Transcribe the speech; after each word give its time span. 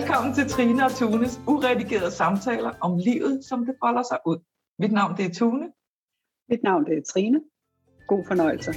Velkommen 0.00 0.34
til 0.34 0.48
Trine 0.48 0.84
og 0.84 0.92
Tunes 0.92 1.40
uredigerede 1.48 2.10
samtaler 2.10 2.72
om 2.80 2.98
livet, 2.98 3.44
som 3.44 3.66
det 3.66 3.74
folder 3.84 4.02
sig 4.02 4.18
ud. 4.26 4.38
Mit 4.78 4.92
navn 4.92 5.16
det 5.16 5.24
er 5.24 5.34
Tune. 5.34 5.72
Mit 6.48 6.62
navn 6.62 6.84
det 6.84 6.98
er 6.98 7.02
Trine. 7.12 7.40
God 8.08 8.24
fornøjelse. 8.26 8.70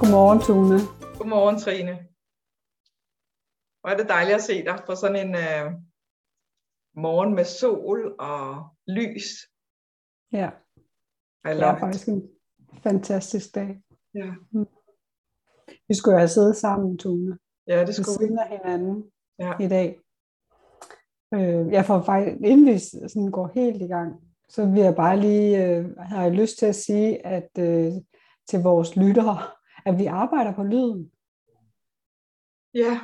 Godmorgen, 0.00 0.40
Tune. 0.46 0.78
Godmorgen, 1.18 1.58
Trine. 1.58 1.94
Hvor 3.80 3.90
er 3.90 3.96
det 3.96 4.08
dejligt 4.08 4.36
at 4.36 4.42
se 4.42 4.64
dig 4.64 4.82
på 4.86 4.94
sådan 4.94 5.20
en 5.26 5.34
uh, 5.34 5.72
morgen 7.04 7.34
med 7.34 7.44
sol 7.44 8.14
og 8.18 8.42
lys. 8.86 9.28
Ja, 10.32 10.50
I 11.44 11.48
det 11.48 11.56
love 11.60 11.70
er 11.70 11.76
it. 11.76 11.80
faktisk 11.80 12.08
en 12.08 12.37
fantastisk 12.82 13.54
dag. 13.54 13.82
Ja. 14.14 14.32
Vi 15.88 15.94
skulle 15.94 16.12
jo 16.14 16.18
have 16.18 16.28
siddet 16.28 16.56
sammen, 16.56 16.98
Tune, 16.98 17.38
ja, 17.66 17.84
det 17.84 17.94
skulle 17.94 18.18
vi. 18.20 18.24
siden 18.26 18.38
af 18.38 18.48
hinanden 18.58 19.10
Ja. 19.38 19.52
i 19.60 19.68
dag. 19.68 19.98
Øh, 21.34 21.72
jeg 21.72 21.84
får 21.84 22.02
faktisk, 22.02 22.36
inden 22.44 22.66
vi 22.66 22.78
sådan 23.08 23.30
går 23.30 23.50
helt 23.54 23.82
i 23.82 23.86
gang, 23.86 24.14
så 24.48 24.66
vil 24.66 24.82
jeg 24.82 24.94
bare 24.94 25.20
lige, 25.20 25.66
øh, 25.66 25.96
har 25.96 26.22
jeg 26.22 26.32
lyst 26.32 26.58
til 26.58 26.66
at 26.66 26.74
sige, 26.74 27.26
at 27.26 27.50
øh, 27.58 27.92
til 28.48 28.60
vores 28.62 28.96
lyttere, 28.96 29.38
at 29.86 29.98
vi 29.98 30.06
arbejder 30.06 30.54
på 30.54 30.62
lyden. 30.62 31.12
Ja. 32.74 33.00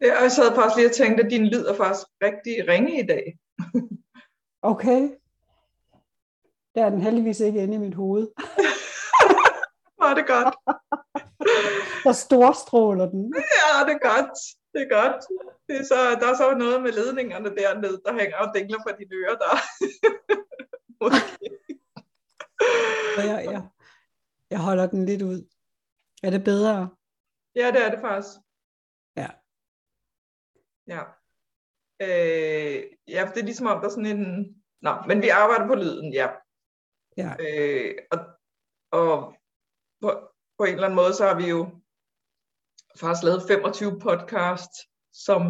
jeg 0.00 0.30
sad 0.32 0.54
faktisk 0.54 0.76
lige 0.76 0.88
og 0.88 0.92
tænkte, 0.94 1.24
at 1.24 1.30
din 1.30 1.46
lyd 1.46 1.64
er 1.64 1.74
faktisk 1.74 2.06
rigtig 2.22 2.68
ringe 2.68 3.02
i 3.02 3.06
dag. 3.06 3.38
Okay. 4.62 5.10
Der 6.74 6.84
er 6.84 6.90
den 6.90 7.00
heldigvis 7.00 7.40
ikke 7.40 7.62
inde 7.62 7.74
i 7.74 7.78
mit 7.78 7.94
hoved. 7.94 8.28
Er 10.10 10.14
det 10.14 10.26
godt. 10.26 10.54
Der 12.04 12.12
storstråler 12.12 13.06
den. 13.10 13.34
Ja, 13.34 13.84
det 13.86 13.94
er 14.00 14.08
godt. 14.10 14.38
Det 14.72 14.80
er 14.82 14.90
godt. 14.98 15.22
Det 15.68 15.76
er 15.80 15.84
så, 15.84 15.94
der 16.20 16.28
er 16.32 16.36
så 16.36 16.54
noget 16.54 16.82
med 16.82 16.92
ledningerne 16.92 17.56
dernede, 17.56 18.02
der 18.04 18.12
hænger 18.20 18.36
og 18.36 18.54
dingler 18.54 18.78
på 18.86 18.90
dine 18.98 19.14
ører 19.14 19.36
der. 19.44 19.54
Måske. 21.02 21.48
Så 23.14 23.22
jeg, 23.30 23.44
jeg, 23.44 23.68
jeg 24.50 24.60
holder 24.60 24.86
den 24.86 25.06
lidt 25.06 25.22
ud. 25.22 25.48
Er 26.22 26.30
det 26.30 26.44
bedre? 26.44 26.90
Ja, 27.54 27.70
det 27.70 27.86
er 27.86 27.90
det 27.90 28.00
faktisk. 28.00 28.38
Ja. 29.16 29.28
Ja. 30.86 31.02
Øh, 32.00 32.82
ja, 33.08 33.30
det 33.34 33.40
er 33.40 33.44
ligesom 33.44 33.66
om, 33.66 33.80
der 33.80 33.86
er 33.86 33.90
sådan 33.90 34.06
en... 34.06 34.46
Nå, 34.80 34.94
men 35.06 35.22
vi 35.22 35.28
arbejder 35.28 35.66
på 35.66 35.74
lyden, 35.74 36.12
ja. 36.12 36.28
Ja. 37.16 37.34
Øh, 37.40 37.94
og 38.10 38.18
og 38.92 39.36
på, 40.02 40.08
på 40.58 40.64
en 40.64 40.74
eller 40.74 40.84
anden 40.84 41.00
måde, 41.02 41.14
så 41.14 41.24
har 41.26 41.36
vi 41.42 41.48
jo 41.48 41.60
faktisk 43.00 43.24
lavet 43.24 43.42
25 43.48 44.00
podcast, 44.00 44.72
som, 45.12 45.40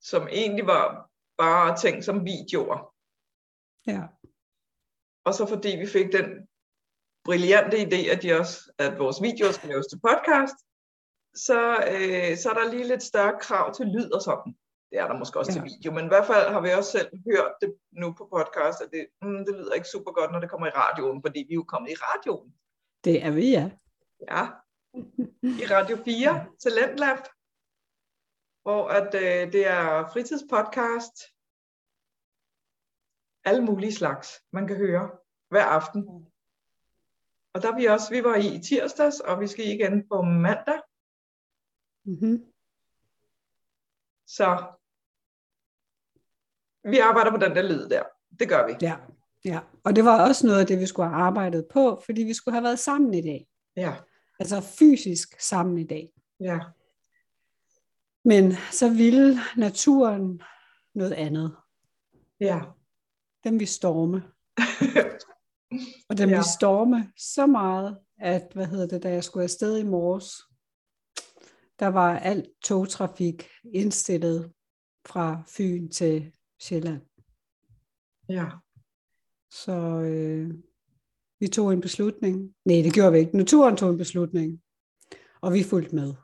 som 0.00 0.28
egentlig 0.28 0.66
var 0.66 1.10
bare 1.38 1.76
ting 1.76 2.04
som 2.04 2.24
videoer. 2.24 2.94
Ja. 3.86 4.02
Og 5.24 5.34
så 5.34 5.46
fordi 5.46 5.68
vi 5.68 5.86
fik 5.86 6.12
den 6.12 6.48
brillante 7.24 7.76
idé, 7.76 8.00
at, 8.12 8.22
de 8.22 8.38
også, 8.40 8.72
at 8.78 8.98
vores 8.98 9.22
videoer 9.22 9.52
skal 9.52 9.68
laves 9.68 9.86
til 9.86 10.00
podcast, 10.08 10.58
så, 11.46 11.60
øh, 11.92 12.36
så 12.40 12.50
er 12.50 12.54
der 12.54 12.70
lige 12.70 12.88
lidt 12.88 13.02
større 13.02 13.40
krav 13.40 13.74
til 13.74 13.86
lyd 13.86 14.10
og 14.10 14.22
sådan. 14.22 14.52
Det 14.90 14.98
er 14.98 15.06
der 15.08 15.18
måske 15.18 15.38
også 15.38 15.52
ja. 15.52 15.60
Til 15.60 15.64
video, 15.64 15.92
men 15.92 16.04
i 16.04 16.08
hvert 16.08 16.26
fald 16.26 16.52
har 16.52 16.60
vi 16.60 16.70
også 16.70 16.90
selv 16.90 17.10
hørt 17.30 17.52
det 17.60 17.74
nu 17.92 18.12
på 18.12 18.28
podcast, 18.36 18.80
at 18.80 18.90
det, 18.92 19.06
mm, 19.22 19.44
det 19.46 19.54
lyder 19.54 19.72
ikke 19.72 19.88
super 19.88 20.12
godt, 20.12 20.32
når 20.32 20.40
det 20.40 20.50
kommer 20.50 20.66
i 20.66 20.70
radioen, 20.70 21.22
fordi 21.22 21.44
vi 21.48 21.52
er 21.52 21.60
jo 21.62 21.64
kommet 21.64 21.90
i 21.90 21.94
radioen. 21.94 22.54
Det 23.04 23.24
er 23.24 23.30
vi, 23.30 23.50
ja. 23.50 23.70
Ja, 24.30 24.46
i 25.42 25.64
Radio 25.74 25.96
4, 26.04 26.46
Talentlab, 26.60 27.18
hvor 28.62 28.88
at, 28.88 29.14
øh, 29.14 29.52
det 29.52 29.66
er 29.66 30.08
fritidspodcast, 30.12 31.16
alle 33.44 33.64
mulige 33.64 33.92
slags, 33.94 34.42
man 34.52 34.66
kan 34.66 34.76
høre 34.76 35.10
hver 35.48 35.64
aften. 35.64 36.26
Og 37.52 37.62
der 37.62 37.72
er 37.72 37.76
vi 37.76 37.84
også, 37.84 38.10
vi 38.10 38.24
var 38.24 38.34
i 38.34 38.54
i 38.54 38.62
tirsdags, 38.62 39.20
og 39.20 39.40
vi 39.40 39.46
skal 39.46 39.66
igen 39.66 40.08
på 40.08 40.22
mandag, 40.22 40.80
Mm-hmm. 42.04 42.52
så 44.26 44.72
vi 46.84 46.98
arbejder 46.98 47.30
på 47.30 47.36
den 47.36 47.56
der 47.56 47.62
lyd 47.62 47.88
der. 47.88 48.02
Det 48.40 48.48
gør 48.48 48.66
vi. 48.66 48.74
Ja. 48.82 48.96
ja. 49.44 49.60
Og 49.84 49.96
det 49.96 50.04
var 50.04 50.28
også 50.28 50.46
noget 50.46 50.60
af 50.60 50.66
det, 50.66 50.78
vi 50.80 50.86
skulle 50.86 51.08
have 51.08 51.22
arbejdet 51.22 51.66
på, 51.72 52.02
fordi 52.06 52.22
vi 52.22 52.34
skulle 52.34 52.54
have 52.54 52.64
været 52.64 52.78
sammen 52.78 53.14
i 53.14 53.22
dag. 53.22 53.46
Ja, 53.76 53.94
Altså 54.40 54.60
fysisk 54.60 55.40
sammen 55.40 55.78
i 55.78 55.84
dag. 55.84 56.12
ja, 56.40 56.58
Men 58.24 58.52
så 58.72 58.88
ville 58.94 59.38
naturen 59.56 60.42
noget 60.94 61.12
andet. 61.12 61.56
ja. 62.40 62.60
Den 63.44 63.52
ville 63.52 63.66
storme. 63.66 64.22
Og 66.08 66.18
den 66.18 66.28
Ja. 66.28 66.34
ville 66.34 66.48
storme 66.58 67.12
så 67.16 67.46
meget, 67.46 67.98
at, 68.18 68.42
hvad 68.54 68.66
hedder 68.66 68.86
det, 68.86 69.02
da 69.02 69.10
jeg 69.10 69.24
skulle 69.24 69.44
afsted 69.44 69.78
i 69.78 69.82
morges, 69.84 70.42
der 71.78 71.86
var 71.86 72.18
alt 72.18 72.46
togtrafik 72.64 73.48
indstillet 73.74 74.52
fra 75.06 75.42
Fyn 75.48 75.88
til 75.90 76.32
Sjælland. 76.62 77.00
ja. 78.28 78.46
Så 79.52 79.72
øh, 80.00 80.54
vi 81.40 81.48
tog 81.48 81.72
en 81.72 81.80
beslutning. 81.80 82.54
Nej, 82.64 82.76
det 82.82 82.94
gjorde 82.94 83.12
vi 83.12 83.18
ikke. 83.18 83.36
Naturen 83.36 83.76
tog 83.76 83.90
en 83.90 83.98
beslutning, 83.98 84.60
og 85.40 85.52
vi 85.52 85.62
fulgte 85.62 85.94
med. 85.94 86.14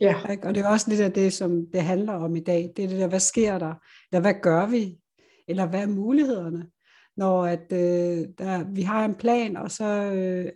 ja. 0.00 0.30
Ikke? 0.30 0.46
Og 0.48 0.54
det 0.54 0.62
er 0.62 0.68
også 0.68 0.90
lidt 0.90 1.00
af 1.00 1.12
det, 1.12 1.32
som 1.32 1.66
det 1.72 1.82
handler 1.82 2.12
om 2.12 2.36
i 2.36 2.40
dag. 2.40 2.72
Det 2.76 2.84
er 2.84 2.88
det 2.88 2.98
der, 2.98 3.08
hvad 3.08 3.20
sker 3.20 3.58
der? 3.58 3.74
Eller 4.12 4.20
hvad 4.20 4.34
gør 4.42 4.66
vi? 4.66 5.00
Eller 5.48 5.66
hvad 5.66 5.82
er 5.82 5.86
mulighederne? 5.86 6.70
Når 7.16 7.46
at, 7.46 7.72
øh, 7.72 8.28
der, 8.38 8.72
vi 8.72 8.82
har 8.82 9.04
en 9.04 9.14
plan, 9.14 9.56
og 9.56 9.70
så 9.70 9.84
øh, 10.12 10.52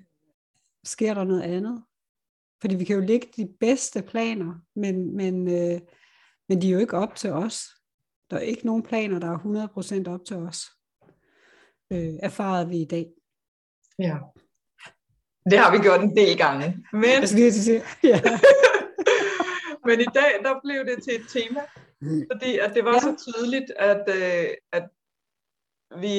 sker 0.84 1.14
der 1.14 1.24
noget 1.24 1.42
andet. 1.42 1.82
Fordi 2.60 2.74
vi 2.74 2.84
kan 2.84 2.96
jo 2.96 3.02
lægge 3.02 3.28
de 3.36 3.48
bedste 3.60 4.02
planer, 4.02 4.54
men, 4.76 5.16
men, 5.16 5.48
øh, 5.48 5.80
men 6.48 6.62
de 6.62 6.68
er 6.68 6.72
jo 6.72 6.78
ikke 6.78 6.96
op 6.96 7.14
til 7.14 7.30
os. 7.30 7.60
Der 8.30 8.36
er 8.36 8.40
ikke 8.40 8.66
nogen 8.66 8.82
planer, 8.82 9.18
der 9.18 9.30
er 9.30 9.38
100% 10.08 10.10
op 10.14 10.24
til 10.24 10.36
os. 10.36 10.60
Øh, 11.92 12.14
erfarede 12.22 12.68
vi 12.68 12.76
i 12.76 12.84
dag. 12.84 13.06
ja. 13.98 14.18
Det 15.50 15.58
har 15.58 15.70
vi 15.72 15.78
gjort 15.82 16.00
en 16.00 16.16
del 16.16 16.38
gange. 16.38 16.66
Men 16.92 17.04
Jeg 17.20 17.28
skal 17.28 17.52
sige, 17.52 17.82
ja. 18.04 18.20
Men 19.88 20.00
i 20.00 20.10
dag, 20.20 20.32
der 20.46 20.60
blev 20.64 20.80
det 20.86 21.02
til 21.04 21.14
et 21.20 21.26
tema, 21.36 21.60
fordi 22.32 22.58
at 22.58 22.70
det 22.74 22.84
var 22.84 22.92
Ja. 22.92 23.00
så 23.00 23.12
tydeligt, 23.26 23.70
at, 23.70 24.04
øh, 24.18 24.48
at 24.72 24.86
vi... 26.04 26.14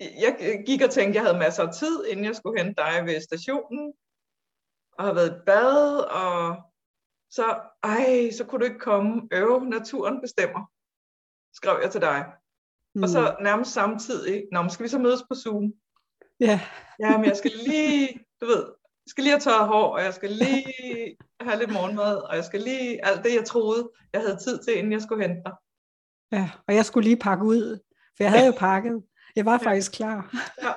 Jeg 0.00 0.62
gik 0.66 0.82
og 0.82 0.90
tænkte, 0.90 1.10
at 1.10 1.14
jeg 1.14 1.22
havde 1.22 1.38
masser 1.38 1.62
af 1.66 1.74
tid, 1.74 2.04
inden 2.10 2.24
jeg 2.24 2.36
skulle 2.36 2.62
hente 2.62 2.82
dig 2.82 3.02
ved 3.06 3.20
stationen, 3.20 3.92
og 4.98 5.04
har 5.04 5.14
været 5.14 5.30
i 5.36 5.40
bad, 5.46 5.80
og 6.22 6.38
så, 7.36 7.60
ej, 7.82 8.30
så 8.30 8.44
kunne 8.44 8.58
du 8.58 8.64
ikke 8.64 8.78
komme. 8.78 9.28
Øv, 9.32 9.64
naturen 9.64 10.20
bestemmer, 10.20 10.60
skrev 11.54 11.78
jeg 11.82 11.90
til 11.90 12.00
dig. 12.00 12.24
Mm. 12.94 13.02
Og 13.02 13.08
så 13.08 13.36
nærmest 13.40 13.72
samtidig, 13.72 14.44
nå, 14.52 14.68
skal 14.68 14.84
vi 14.84 14.88
så 14.88 14.98
mødes 14.98 15.22
på 15.30 15.34
Zoom? 15.34 15.72
ja. 16.40 16.60
Ja, 17.00 17.16
men 17.16 17.26
jeg 17.26 17.36
skal 17.36 17.52
lige, 17.66 18.08
du 18.40 18.46
ved, 18.46 18.64
jeg 19.04 19.10
skal 19.10 19.24
lige 19.24 19.32
have 19.32 19.40
tørret 19.40 19.68
hår, 19.68 19.94
og 19.96 20.02
jeg 20.02 20.14
skal 20.14 20.30
lige 20.30 21.16
have 21.40 21.58
lidt 21.58 21.72
morgenmad, 21.72 22.16
og 22.16 22.36
jeg 22.36 22.44
skal 22.44 22.60
lige, 22.60 23.06
alt 23.06 23.24
det 23.24 23.34
jeg 23.34 23.44
troede, 23.44 23.90
jeg 24.12 24.20
havde 24.20 24.36
tid 24.36 24.64
til, 24.64 24.76
inden 24.78 24.92
jeg 24.92 25.02
skulle 25.02 25.28
hente 25.28 25.42
dig. 25.46 25.54
Ja, 26.32 26.50
og 26.68 26.74
jeg 26.74 26.84
skulle 26.84 27.04
lige 27.08 27.16
pakke 27.16 27.44
ud, 27.44 27.78
for 28.16 28.24
jeg 28.24 28.30
havde 28.30 28.46
jo 28.46 28.54
pakket. 28.58 29.02
Jeg 29.36 29.44
var 29.44 29.58
faktisk 29.58 29.92
klar. 29.92 30.34
Ja. 30.62 30.72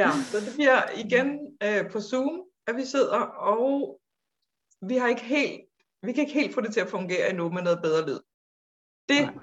ja, 0.00 0.10
så 0.30 0.40
det 0.40 0.54
bliver 0.54 0.80
igen 1.04 1.56
øh, 1.62 1.90
på 1.90 2.00
Zoom, 2.00 2.42
at 2.66 2.76
vi 2.76 2.84
sidder, 2.84 3.20
og 3.20 4.00
vi 4.80 4.96
har 4.96 5.08
ikke 5.08 5.22
helt, 5.22 5.60
vi 6.02 6.12
kan 6.12 6.20
ikke 6.26 6.40
helt 6.40 6.54
få 6.54 6.60
det 6.60 6.72
til 6.72 6.80
at 6.80 6.88
fungere 6.88 7.30
endnu 7.30 7.50
med 7.50 7.62
noget 7.62 7.82
bedre 7.82 8.06
lyd. 8.06 8.20
Det 9.08 9.40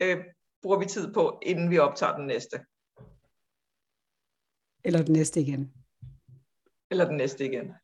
øh, 0.00 0.24
bruger 0.62 0.78
vi 0.78 0.86
tid 0.86 1.14
på, 1.14 1.38
inden 1.42 1.70
vi 1.70 1.78
optager 1.78 2.16
den 2.16 2.26
næste, 2.26 2.66
Eller 4.84 4.98
det 4.98 5.08
næste 5.08 5.40
igen. 5.40 5.74
eller 6.90 7.04
den 7.04 7.16
næste 7.16 7.44
igen. 7.44 7.74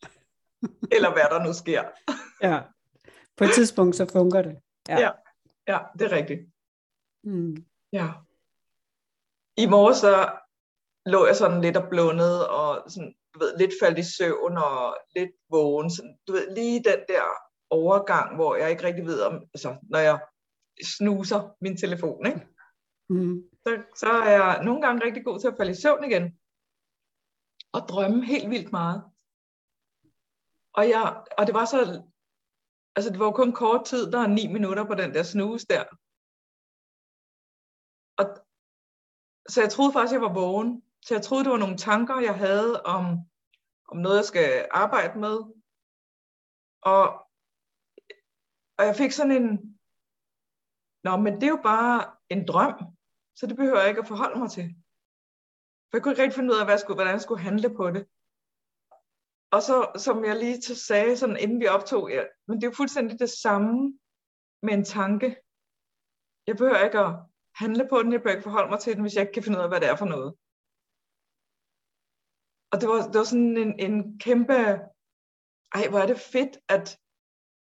Eller 0.92 1.12
hvad 1.12 1.24
der 1.30 1.44
nu 1.46 1.52
sker. 1.52 1.84
Ja. 2.42 2.62
På 3.36 3.44
et 3.44 3.50
tidspunkt, 3.54 3.96
så 3.96 4.06
fungerer 4.06 4.42
det. 4.42 4.60
Ja. 4.88 4.98
Ja. 5.00 5.10
Ja, 5.68 5.78
det 5.98 6.12
er 6.12 6.16
rigtigt. 6.16 6.40
Mm. 7.24 7.64
Ja. 7.92 8.08
I 9.56 9.66
morges 9.66 9.96
så 9.96 10.38
lå 11.06 11.26
jeg 11.26 11.36
sådan 11.36 11.60
lidt 11.60 11.76
og 11.76 11.88
blundede, 11.90 12.50
og 12.50 12.90
sådan, 12.90 13.14
du 13.34 13.38
ved, 13.38 13.58
lidt 13.58 13.74
faldt 13.82 13.98
i 13.98 14.02
søvn, 14.16 14.56
og 14.56 14.96
lidt 15.16 15.30
vågen. 15.50 15.90
Sådan, 15.90 16.18
du 16.26 16.32
ved, 16.32 16.54
lige 16.54 16.84
den 16.84 17.00
der 17.08 17.24
overgang, 17.70 18.34
hvor 18.34 18.56
jeg 18.56 18.70
ikke 18.70 18.82
rigtig 18.82 19.04
ved 19.04 19.20
om, 19.22 19.34
altså, 19.54 19.76
når 19.82 19.98
jeg 19.98 20.20
snuser 20.96 21.56
min 21.60 21.76
telefon, 21.76 22.26
ikke? 22.26 22.46
Mm. 23.08 23.42
så, 23.62 23.82
så 23.96 24.10
er 24.10 24.30
jeg 24.30 24.64
nogle 24.64 24.82
gange 24.82 25.04
rigtig 25.04 25.24
god 25.24 25.40
til 25.40 25.48
at 25.48 25.54
falde 25.58 25.72
i 25.72 25.82
søvn 25.82 26.04
igen. 26.04 26.38
Og 27.72 27.80
drømme 27.88 28.26
helt 28.26 28.50
vildt 28.50 28.72
meget. 28.72 29.02
Og, 30.72 30.88
jeg, 30.88 31.24
og 31.38 31.46
det 31.46 31.54
var 31.54 31.64
så, 31.64 31.78
altså 32.96 33.10
det 33.10 33.18
var 33.18 33.24
jo 33.24 33.32
kun 33.32 33.52
kort 33.52 33.84
tid, 33.86 34.12
der 34.12 34.20
er 34.20 34.26
ni 34.26 34.46
minutter 34.46 34.84
på 34.86 34.94
den 34.94 35.14
der 35.14 35.22
snus 35.22 35.64
der. 35.64 35.84
Og, 38.20 38.24
så 39.48 39.60
jeg 39.62 39.70
troede 39.70 39.92
faktisk, 39.92 40.12
jeg 40.12 40.26
var 40.28 40.34
vågen. 40.34 40.82
Så 41.02 41.14
jeg 41.14 41.22
troede, 41.22 41.44
det 41.44 41.52
var 41.52 41.58
nogle 41.58 41.76
tanker, 41.76 42.20
jeg 42.20 42.38
havde 42.38 42.82
om, 42.82 43.04
om 43.88 43.96
noget, 43.96 44.16
jeg 44.16 44.24
skal 44.24 44.68
arbejde 44.70 45.18
med. 45.18 45.36
Og, 46.82 47.04
og 48.78 48.84
jeg 48.86 48.96
fik 48.96 49.12
sådan 49.12 49.36
en, 49.42 49.78
nå, 51.04 51.16
men 51.16 51.34
det 51.34 51.42
er 51.42 51.56
jo 51.56 51.60
bare 51.62 52.16
en 52.28 52.46
drøm, 52.46 52.74
så 53.36 53.46
det 53.46 53.56
behøver 53.56 53.80
jeg 53.80 53.88
ikke 53.88 54.00
at 54.00 54.08
forholde 54.08 54.38
mig 54.38 54.50
til. 54.50 54.74
For 55.90 55.96
jeg 55.96 56.02
kunne 56.02 56.12
ikke 56.12 56.22
rigtig 56.22 56.36
finde 56.36 56.52
ud 56.52 56.58
af, 56.58 56.64
hvad 56.64 56.74
jeg 56.74 56.80
skulle, 56.80 56.96
hvordan 56.96 57.12
jeg 57.12 57.20
skulle 57.20 57.42
handle 57.42 57.74
på 57.76 57.90
det. 57.90 58.06
Og 59.50 59.62
så, 59.62 59.92
som 59.96 60.24
jeg 60.24 60.36
lige 60.36 60.62
sagde, 60.62 61.16
sådan, 61.16 61.36
inden 61.36 61.60
vi 61.60 61.66
optog, 61.66 62.10
ja, 62.10 62.22
men 62.46 62.56
det 62.56 62.64
er 62.64 62.70
jo 62.70 62.76
fuldstændig 62.76 63.18
det 63.18 63.30
samme 63.30 63.98
med 64.62 64.74
en 64.74 64.84
tanke. 64.84 65.36
Jeg 66.46 66.56
behøver 66.56 66.84
ikke 66.84 66.98
at 66.98 67.14
handle 67.54 67.88
på 67.88 68.02
den, 68.02 68.12
jeg 68.12 68.20
behøver 68.20 68.36
ikke 68.36 68.48
forholde 68.48 68.70
mig 68.70 68.80
til 68.80 68.94
den, 68.94 69.02
hvis 69.02 69.14
jeg 69.14 69.22
ikke 69.22 69.32
kan 69.32 69.42
finde 69.42 69.58
ud 69.58 69.62
af, 69.62 69.68
hvad 69.68 69.80
det 69.80 69.88
er 69.88 69.96
for 69.96 70.06
noget. 70.06 70.34
Og 72.72 72.80
det 72.80 72.88
var, 72.88 73.06
det 73.10 73.18
var 73.18 73.24
sådan 73.24 73.56
en, 73.56 73.78
en 73.78 74.18
kæmpe, 74.18 74.54
ej 75.74 75.84
hvor 75.90 75.98
er 75.98 76.06
det 76.06 76.20
fedt, 76.20 76.58
at 76.68 76.98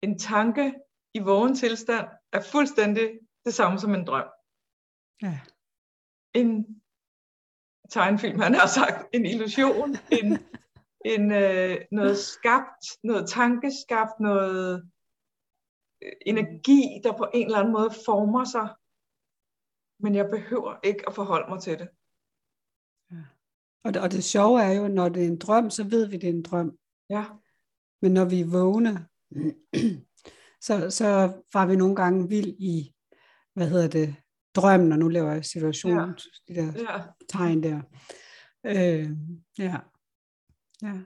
en 0.02 0.19
tanke 0.19 0.75
i 1.14 1.19
vågen 1.19 1.54
tilstand 1.54 2.06
er 2.32 2.40
fuldstændig 2.52 3.19
det 3.44 3.54
samme 3.54 3.78
som 3.78 3.94
en 3.94 4.06
drøm. 4.06 4.28
Ja. 5.22 5.40
En 6.34 6.82
tegnefilm, 7.90 8.40
han 8.40 8.54
har 8.54 8.66
sagt, 8.66 9.14
en 9.14 9.26
illusion, 9.26 9.90
en, 10.19 10.28
en, 11.04 11.32
øh, 11.32 11.76
noget 11.90 12.19
skabt, 12.19 12.84
noget 13.04 13.28
tankeskabt, 13.28 14.20
noget 14.20 14.90
øh, 16.02 16.12
energi, 16.26 17.00
der 17.04 17.16
på 17.16 17.26
en 17.34 17.46
eller 17.46 17.58
anden 17.58 17.72
måde 17.72 17.90
former 18.06 18.44
sig. 18.44 18.69
Men 20.02 20.14
jeg 20.14 20.26
behøver 20.31 20.81
ikke 20.82 21.04
at 21.08 21.14
forholde 21.14 21.49
mig 21.49 21.60
til 21.62 21.78
det. 21.78 21.88
Og, 23.84 23.94
det, 23.94 24.02
og 24.02 24.12
det 24.12 24.25
sjove 24.25 24.62
er 24.62 24.73
jo, 24.73 24.88
når 24.88 25.08
det 25.08 25.23
er 25.23 25.26
en 25.26 25.38
drøm, 25.38 25.70
så 25.70 25.84
ved 25.84 26.06
vi, 26.06 26.17
det 26.17 26.29
er 26.29 26.32
en 26.32 26.43
drøm. 26.43 26.76
Ja. 27.11 27.25
Men 28.02 28.12
når 28.12 28.25
vi 28.25 28.40
er 28.40 28.46
vågne, 28.46 29.06
så, 30.67 30.90
så 30.90 31.32
var 31.52 31.67
vi 31.67 31.76
nogle 31.76 31.96
gange 31.96 32.29
vild 32.29 32.55
i, 32.58 32.94
hvad 33.55 33.69
hedder 33.69 33.88
det, 33.88 34.14
drømmen, 34.55 34.93
og 34.93 34.99
nu 34.99 35.08
laver 35.08 35.32
jeg 35.32 35.44
situationen, 35.44 36.14
ja. 36.49 36.55
de 36.55 36.61
der 36.61 36.73
Ja. 36.76 37.00
tegn 37.29 37.62
der. 37.62 37.81
Øh, 38.67 39.11
ja. 39.58 39.76
ja. 40.82 41.00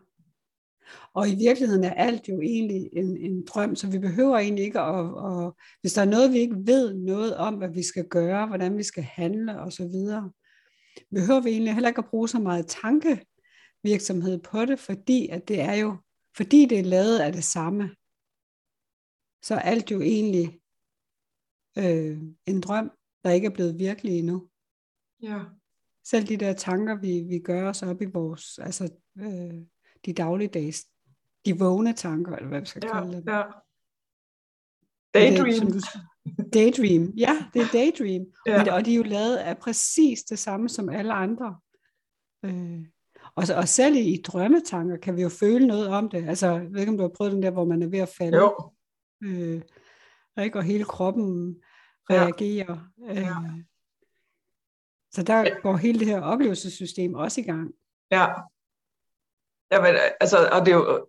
Og 1.14 1.28
i 1.28 1.34
virkeligheden 1.34 1.84
er 1.84 1.92
alt 1.94 2.28
jo 2.28 2.40
egentlig 2.40 2.88
en, 2.92 3.16
en 3.16 3.44
drøm, 3.44 3.76
så 3.76 3.90
vi 3.90 3.98
behøver 3.98 4.38
egentlig 4.38 4.64
ikke 4.64 4.80
at, 4.80 5.04
at, 5.04 5.52
hvis 5.80 5.92
der 5.92 6.02
er 6.02 6.10
noget, 6.10 6.32
vi 6.32 6.38
ikke 6.38 6.56
ved 6.66 6.94
noget 6.94 7.36
om, 7.36 7.54
hvad 7.54 7.68
vi 7.68 7.82
skal 7.82 8.08
gøre, 8.08 8.46
hvordan 8.46 8.78
vi 8.78 8.82
skal 8.82 9.02
handle 9.02 9.60
osv., 9.60 9.94
behøver 11.14 11.40
vi 11.40 11.50
egentlig 11.50 11.74
heller 11.74 11.88
ikke 11.88 11.98
at 11.98 12.08
bruge 12.10 12.28
så 12.28 12.38
meget 12.38 12.66
tankevirksomhed 12.66 14.38
på 14.42 14.64
det, 14.64 14.78
fordi 14.78 15.28
at 15.28 15.48
det 15.48 15.60
er 15.60 15.74
jo, 15.74 15.96
fordi 16.36 16.66
det 16.66 16.78
er 16.78 16.82
lavet 16.84 17.18
af 17.18 17.32
det 17.32 17.44
samme, 17.44 17.94
så 19.42 19.54
er 19.54 19.58
alt 19.58 19.90
jo 19.90 20.00
egentlig 20.00 20.60
øh, 21.78 22.18
en 22.46 22.60
drøm, 22.60 22.90
der 23.24 23.30
ikke 23.30 23.46
er 23.46 23.50
blevet 23.50 23.78
virkelig 23.78 24.18
endnu. 24.18 24.48
Ja. 25.22 25.40
Selv 26.04 26.26
de 26.26 26.36
der 26.36 26.52
tanker, 26.52 26.94
vi, 27.00 27.20
vi 27.28 27.38
gør 27.38 27.68
os 27.68 27.82
op 27.82 28.02
i 28.02 28.04
vores, 28.04 28.58
altså 28.58 28.94
øh, 29.18 29.54
de 30.04 30.12
dagligdags, 30.12 30.86
de 31.46 31.58
vågne 31.58 31.92
tanker, 31.92 32.36
eller 32.36 32.48
hvad 32.48 32.60
vi 32.60 32.66
skal 32.66 32.82
Ja. 32.84 32.92
kalde 33.00 33.16
det. 33.16 33.24
ja. 33.26 33.42
Det 35.14 35.22
Daydream. 35.22 35.52
som 35.52 35.72
du- 35.72 35.80
daydream, 36.54 37.02
ja, 37.16 37.46
det 37.54 37.62
er 37.62 37.66
daydream. 37.72 38.24
Ja. 38.46 38.58
Men, 38.58 38.68
og 38.68 38.84
de 38.84 38.92
er 38.92 38.96
jo 38.96 39.02
lavet 39.02 39.36
af 39.36 39.58
præcis 39.58 40.22
det 40.22 40.38
samme 40.38 40.68
som 40.68 40.88
alle 40.88 41.12
andre. 41.12 41.58
Øh, 42.44 42.80
og, 43.34 43.46
så- 43.46 43.56
og 43.56 43.68
selv 43.68 43.96
i, 43.96 44.00
i 44.14 44.22
drømmetanker 44.22 44.96
kan 44.96 45.16
vi 45.16 45.22
jo 45.22 45.28
føle 45.28 45.66
noget 45.66 45.88
om 45.88 46.08
det. 46.08 46.28
Altså, 46.28 46.46
jeg 46.46 46.72
ved 46.72 46.80
ikke, 46.80 46.90
om 46.92 46.96
du 46.98 47.02
har 47.02 47.12
prøvet 47.16 47.32
den 47.32 47.42
der, 47.42 47.50
hvor 47.50 47.64
man 47.64 47.82
er 47.82 47.86
ved 47.86 47.98
at 47.98 48.08
falde. 48.18 48.36
Jo. 48.38 48.70
Øh, 49.22 49.62
ikke? 50.44 50.58
Og 50.58 50.62
hele 50.64 50.84
kroppen 50.84 51.56
Ja. 52.10 52.14
reagerer. 52.24 52.78
Øh, 53.10 53.16
Ja. 53.16 53.34
Så 55.12 55.22
der 55.22 55.60
går 55.62 55.76
hele 55.76 55.98
det 55.98 56.06
her 56.06 56.20
oplevelsessystem 56.20 57.14
også 57.14 57.40
i 57.40 57.44
gang. 57.44 57.70
Ja. 58.10 58.26
Jamen, 59.72 59.94
altså, 60.20 60.36
og 60.52 60.66
det 60.66 60.72
er 60.72 60.76
jo 60.76 61.06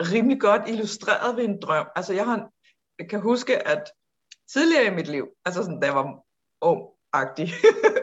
rimelig 0.00 0.40
godt 0.40 0.62
illustreret 0.68 1.36
ved 1.36 1.44
en 1.44 1.60
drøm. 1.62 1.86
Altså, 1.96 2.12
jeg, 2.12 2.24
har, 2.24 2.50
jeg 2.98 3.08
kan 3.10 3.20
huske, 3.20 3.68
at 3.68 3.82
tidligere 4.52 4.86
i 4.86 4.94
mit 4.94 5.08
liv, 5.08 5.28
altså 5.44 5.62
sådan, 5.62 5.80
da 5.80 5.86
jeg 5.86 5.94
var 5.94 6.24
ung-agtig, 6.64 7.48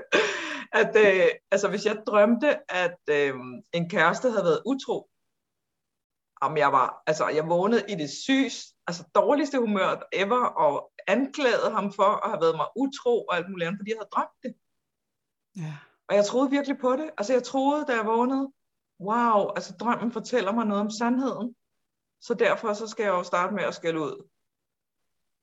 at 0.81 0.95
øh, 0.95 1.27
altså, 1.51 1.69
hvis 1.69 1.85
jeg 1.85 2.03
drømte, 2.07 2.71
at 2.71 2.99
øh, 3.09 3.33
en 3.73 3.89
kæreste 3.89 4.31
havde 4.31 4.43
været 4.43 4.63
utro, 4.65 5.09
om 6.41 6.57
jeg 6.57 6.71
var, 6.71 7.03
altså, 7.07 7.27
jeg 7.27 7.49
vågnede 7.49 7.85
i 7.89 7.95
det 7.95 8.09
sygs, 8.09 8.75
altså 8.87 9.03
dårligste 9.15 9.59
humør 9.59 10.07
ever, 10.13 10.45
og 10.45 10.91
anklagede 11.07 11.71
ham 11.71 11.93
for 11.93 12.25
at 12.25 12.29
have 12.29 12.41
været 12.41 12.55
mig 12.55 12.67
utro 12.75 13.25
og 13.25 13.35
alt 13.35 13.49
muligt 13.49 13.67
andet, 13.67 13.79
fordi 13.79 13.91
jeg 13.91 13.97
havde 13.97 14.09
drømt 14.15 14.39
det. 14.43 14.53
Ja. 15.55 15.73
Og 16.07 16.15
jeg 16.15 16.25
troede 16.25 16.49
virkelig 16.49 16.77
på 16.81 16.91
det. 16.95 17.09
Altså 17.17 17.33
jeg 17.33 17.43
troede, 17.43 17.85
da 17.85 17.95
jeg 17.95 18.05
vågnede, 18.05 18.51
wow, 18.99 19.49
altså 19.55 19.73
drømmen 19.79 20.11
fortæller 20.11 20.51
mig 20.51 20.65
noget 20.65 20.81
om 20.81 20.91
sandheden. 20.91 21.55
Så 22.21 22.33
derfor 22.33 22.73
så 22.73 22.87
skal 22.87 23.03
jeg 23.03 23.11
jo 23.11 23.23
starte 23.23 23.53
med 23.53 23.63
at 23.63 23.75
skælde 23.75 23.99
ud. 23.99 24.29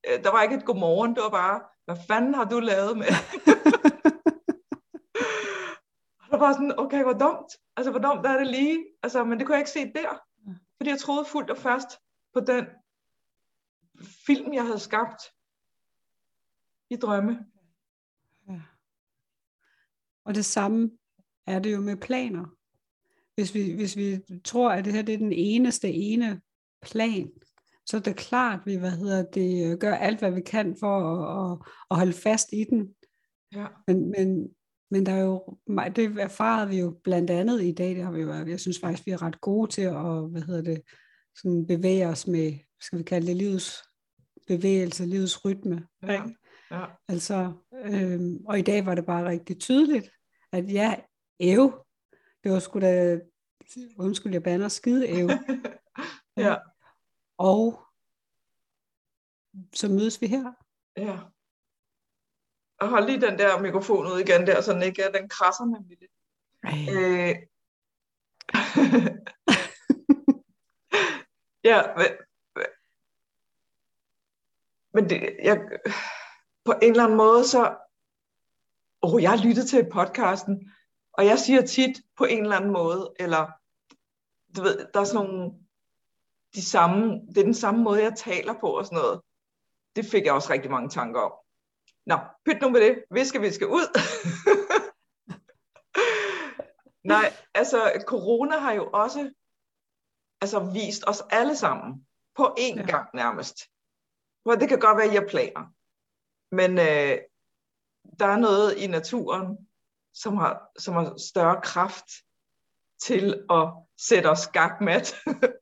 Øh, 0.07 0.25
Der 0.25 0.31
var 0.31 0.43
ikke 0.43 0.55
et 0.55 0.65
godmorgen, 0.65 1.15
det 1.15 1.23
var 1.23 1.31
bare, 1.31 1.61
hvad 1.85 1.97
fanden 2.07 2.35
har 2.35 2.45
du 2.45 2.61
lavet 2.61 2.99
med? 2.99 3.07
Og 6.31 6.33
der 6.33 6.47
var 6.47 6.53
sådan, 6.53 6.79
okay, 6.79 7.03
hvor 7.03 7.13
dumt. 7.13 7.53
Altså, 7.77 7.91
hvor 7.91 8.01
dumt 8.01 8.27
er 8.27 8.39
det 8.39 8.47
lige? 8.47 8.85
Altså, 9.03 9.25
men 9.25 9.39
det 9.39 9.47
kunne 9.47 9.55
jeg 9.55 9.61
ikke 9.61 9.71
se 9.71 9.93
der. 9.93 10.23
Fordi 10.77 10.91
jeg 10.91 10.99
troede 10.99 11.25
fuldt 11.25 11.51
og 11.51 11.59
fast 11.59 11.89
på 12.33 12.41
den 12.41 12.67
film, 14.27 14.55
jeg 14.55 14.65
havde 14.67 14.79
skabt 14.79 15.23
i 16.91 16.97
drømme. 16.97 17.47
Ja. 18.49 18.61
Og 20.25 20.35
det 20.35 20.45
samme 20.45 20.91
er 21.47 21.59
det 21.59 21.73
jo 21.73 21.81
med 21.81 21.97
planer. 21.97 22.47
Hvis 23.35 23.55
vi, 23.55 23.75
hvis 23.75 23.97
vi 23.97 24.21
tror, 24.45 24.71
at 24.71 24.85
det 24.85 24.93
her 24.93 25.03
det 25.03 25.15
er 25.15 25.19
den 25.19 25.33
eneste 25.33 25.89
ene 25.93 26.41
plan, 26.83 27.31
så 27.87 27.97
er 27.97 28.01
det 28.01 28.17
klart, 28.17 28.61
vi 28.67 28.77
hvad 28.77 28.91
hedder 28.91 29.23
det, 29.23 29.73
øh, 29.73 29.79
gør 29.79 29.95
alt, 29.95 30.19
hvad 30.19 30.31
vi 30.31 30.41
kan 30.41 30.77
for 30.81 30.99
at, 30.99 31.53
at, 31.53 31.59
at 31.91 31.97
holde 31.97 32.13
fast 32.13 32.49
i 32.53 32.65
den. 32.71 32.95
Ja. 33.55 33.67
Men, 33.87 34.11
men, 34.11 34.49
men 34.91 35.07
der 35.07 35.13
er 35.13 35.21
jo, 35.21 35.59
det 35.97 36.19
erfarede 36.21 36.69
vi 36.69 36.79
jo 36.79 37.01
blandt 37.05 37.31
andet 37.31 37.63
i 37.63 37.73
dag, 37.73 37.89
det 37.89 38.05
har 38.05 38.13
vi 38.13 38.21
jo, 38.21 38.33
jeg 38.33 38.61
synes 38.61 38.81
faktisk, 38.81 39.07
vi 39.07 39.11
er 39.11 39.23
ret 39.23 39.41
gode 39.41 39.71
til 39.71 39.83
at 39.83 40.31
hvad 40.31 40.43
hedder 40.43 40.63
det, 40.63 40.83
sådan 41.37 41.67
bevæge 41.67 42.07
os 42.07 42.27
med, 42.27 42.53
skal 42.81 42.99
vi 42.99 43.03
kalde 43.03 43.27
det 43.27 43.37
livets 43.37 43.83
bevægelse, 44.47 45.07
livets 45.07 45.45
rytme. 45.45 45.87
Ja. 46.03 46.13
ikke? 46.13 46.37
Ja. 46.71 46.85
Altså, 47.09 47.53
øhm, 47.85 48.37
og 48.47 48.59
i 48.59 48.63
dag 48.63 48.87
var 48.87 48.95
det 48.95 49.07
bare 49.07 49.29
rigtig 49.29 49.59
tydeligt, 49.59 50.11
at 50.53 50.73
ja, 50.73 50.95
æv, 51.41 51.85
det 52.45 52.53
var 52.53 52.59
sgu 52.59 52.81
da, 52.81 53.21
undskyld, 53.99 54.33
jeg 54.33 54.43
bander 54.43 54.69
skide 54.69 55.09
æv. 55.09 55.29
Ja. 56.39 56.55
Og 57.39 57.87
så 59.73 59.89
mødes 59.89 60.21
vi 60.21 60.27
her. 60.27 60.53
Ja. 60.97 61.19
Og 62.81 62.89
hold 62.89 63.07
lige 63.07 63.21
den 63.21 63.39
der 63.39 63.61
mikrofon 63.61 64.07
ud 64.07 64.19
igen 64.19 64.47
der, 64.47 64.61
så 64.61 64.73
den 64.73 64.83
ikke 64.83 65.03
er, 65.03 65.13
den 65.13 65.29
krasser 65.29 65.65
nemlig 65.65 65.99
lidt. 66.01 66.13
Øh. 66.65 67.37
ja, 71.71 71.83
men, 71.97 72.07
men 74.95 75.11
det, 75.11 75.37
jeg, 75.43 75.61
på 76.65 76.73
en 76.83 76.91
eller 76.91 77.05
anden 77.05 77.17
måde, 77.17 77.49
så, 77.49 77.77
oh, 79.03 79.23
jeg 79.23 79.31
har 79.31 79.49
lyttet 79.49 79.69
til 79.69 79.91
podcasten, 79.93 80.73
og 81.13 81.27
jeg 81.27 81.39
siger 81.39 81.67
tit 81.67 82.03
på 82.17 82.25
en 82.25 82.43
eller 82.43 82.57
anden 82.57 82.73
måde, 82.73 83.15
eller 83.19 83.47
du 84.57 84.63
ved, 84.63 84.87
der 84.95 85.01
er 85.01 85.05
sådan 85.05 85.31
nogle, 85.31 85.66
de 86.57 86.65
samme, 86.65 87.21
det 87.29 87.39
er 87.39 87.43
den 87.45 87.55
samme 87.55 87.83
måde, 87.83 88.03
jeg 88.03 88.15
taler 88.17 88.55
på 88.61 88.67
og 88.79 88.85
sådan 88.85 88.99
noget. 88.99 89.21
Det 89.97 90.07
fik 90.07 90.25
jeg 90.25 90.33
også 90.33 90.53
rigtig 90.53 90.71
mange 90.71 90.89
tanker 90.89 91.21
om. 91.21 91.33
Nå, 92.07 92.19
pyt 92.45 92.61
nu 92.61 92.69
med 92.69 92.81
det. 92.81 93.05
Viske, 93.11 93.41
vi 93.41 93.53
skal 93.53 93.67
ud. 93.67 93.99
Nej, 97.05 97.33
altså 97.55 98.05
corona 98.07 98.59
har 98.59 98.73
jo 98.73 98.91
også 98.93 99.31
altså, 100.41 100.61
vist 100.61 101.05
os 101.07 101.23
alle 101.31 101.57
sammen 101.57 102.07
på 102.37 102.55
én 102.59 102.77
Ja. 102.77 102.87
gang 102.87 103.09
nærmest. 103.15 103.57
For 104.43 104.55
det 104.55 104.69
kan 104.69 104.81
godt 104.81 104.97
være, 104.97 105.07
at 105.07 105.13
har 105.13 105.29
planer. 105.29 105.73
Men 106.53 106.79
øh, 106.79 107.19
der 108.19 108.27
er 108.27 108.39
noget 108.39 108.77
i 108.77 108.87
naturen, 108.87 109.69
som 110.15 110.37
har, 110.37 110.71
som 110.79 110.95
har 110.95 111.19
større 111.19 111.61
kraft 111.63 112.11
til 113.03 113.45
at 113.51 113.73
sætte 113.97 114.27
os 114.27 114.39
skakmat, 114.39 115.15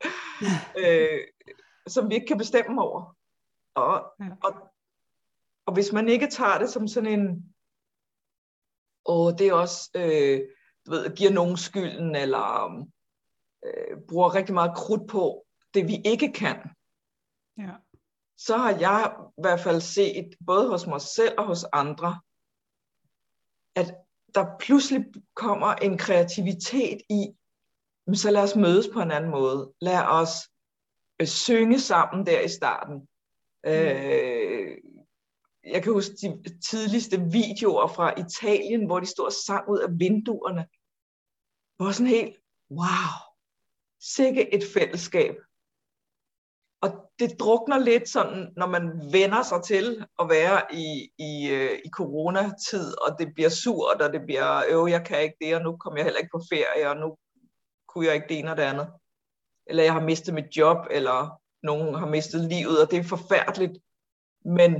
øh, 0.84 1.20
som 1.86 2.10
vi 2.10 2.14
ikke 2.14 2.26
kan 2.26 2.38
bestemme 2.38 2.82
over. 2.82 3.16
Og, 3.74 4.12
og, 4.42 4.72
og 5.66 5.74
hvis 5.74 5.92
man 5.92 6.08
ikke 6.08 6.26
tager 6.26 6.58
det 6.58 6.70
som 6.70 6.88
sådan 6.88 7.20
en, 7.20 7.54
og 9.04 9.38
det 9.38 9.48
er 9.48 9.54
også, 9.54 9.90
øh, 9.94 10.40
du 10.86 10.90
ved, 10.90 11.16
giver 11.16 11.30
nogen 11.30 11.56
skylden, 11.56 12.16
eller 12.16 12.76
øh, 13.66 13.96
bruger 14.08 14.34
rigtig 14.34 14.54
meget 14.54 14.76
krudt 14.76 15.10
på 15.10 15.46
det, 15.74 15.88
vi 15.88 15.96
ikke 16.04 16.32
kan, 16.32 16.56
ja. 17.58 17.74
så 18.36 18.56
har 18.56 18.70
jeg 18.70 19.16
i 19.38 19.40
hvert 19.40 19.60
fald 19.60 19.80
set, 19.80 20.34
både 20.46 20.68
hos 20.68 20.86
mig 20.86 21.00
selv 21.00 21.34
og 21.38 21.46
hos 21.46 21.64
andre, 21.72 22.20
at 23.74 23.94
der 24.34 24.46
pludselig 24.60 25.04
kommer 25.34 25.74
en 25.74 25.98
kreativitet 25.98 27.00
i, 27.10 27.26
så 28.14 28.30
lad 28.30 28.42
os 28.42 28.56
mødes 28.56 28.88
på 28.92 29.00
en 29.00 29.10
anden 29.10 29.30
måde. 29.30 29.72
Lad 29.80 30.02
os 30.02 30.30
øh, 31.20 31.26
synge 31.26 31.80
sammen 31.80 32.26
der 32.26 32.40
i 32.40 32.48
starten. 32.48 32.94
Mm. 33.64 33.70
Øh, 33.70 34.76
jeg 35.64 35.82
kan 35.82 35.92
huske 35.92 36.14
de 36.20 36.60
tidligste 36.70 37.20
videoer 37.20 37.86
fra 37.86 38.20
Italien, 38.20 38.86
hvor 38.86 39.00
de 39.00 39.06
stod 39.06 39.26
og 39.26 39.32
sang 39.46 39.68
ud 39.70 39.78
af 39.78 39.88
vinduerne. 39.98 40.66
Det 41.78 41.86
var 41.86 41.92
sådan 41.92 42.06
helt, 42.06 42.36
wow, 42.70 43.14
sikke 44.00 44.54
et 44.54 44.62
fællesskab. 44.74 45.34
Det 47.18 47.40
drukner 47.40 47.78
lidt 47.78 48.08
sådan, 48.08 48.52
når 48.56 48.66
man 48.66 49.12
vender 49.12 49.42
sig 49.42 49.62
til 49.62 50.06
at 50.20 50.28
være 50.28 50.74
i, 50.74 51.10
i, 51.18 51.50
øh, 51.50 51.78
i 51.84 51.88
coronatid, 51.90 52.94
og 53.02 53.18
det 53.18 53.34
bliver 53.34 53.48
surt, 53.48 54.02
og 54.02 54.12
det 54.12 54.20
bliver, 54.26 54.62
øh, 54.68 54.90
jeg 54.90 55.06
kan 55.06 55.22
ikke 55.22 55.36
det, 55.40 55.56
og 55.56 55.62
nu 55.62 55.76
kommer 55.76 55.98
jeg 55.98 56.04
heller 56.04 56.18
ikke 56.18 56.34
på 56.34 56.42
ferie, 56.52 56.90
og 56.90 56.96
nu 56.96 57.16
kunne 57.88 58.06
jeg 58.06 58.14
ikke 58.14 58.28
det 58.28 58.38
ene 58.38 58.50
og 58.50 58.56
det 58.56 58.62
andet. 58.62 58.88
Eller 59.66 59.82
jeg 59.82 59.92
har 59.92 60.00
mistet 60.00 60.34
mit 60.34 60.56
job, 60.56 60.86
eller 60.90 61.40
nogen 61.62 61.94
har 61.94 62.06
mistet 62.06 62.40
livet, 62.40 62.82
og 62.82 62.90
det 62.90 62.98
er 62.98 63.02
forfærdeligt. 63.02 63.78
Men, 64.44 64.72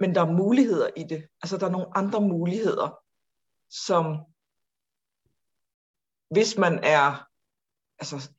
men 0.00 0.14
der 0.14 0.20
er 0.20 0.32
muligheder 0.32 0.90
i 0.96 1.02
det. 1.02 1.28
Altså 1.42 1.56
der 1.56 1.66
er 1.66 1.70
nogle 1.70 1.96
andre 1.96 2.20
muligheder, 2.20 2.98
som 3.70 4.04
hvis 6.30 6.58
man 6.58 6.80
er 6.82 7.28
altså, 7.98 8.30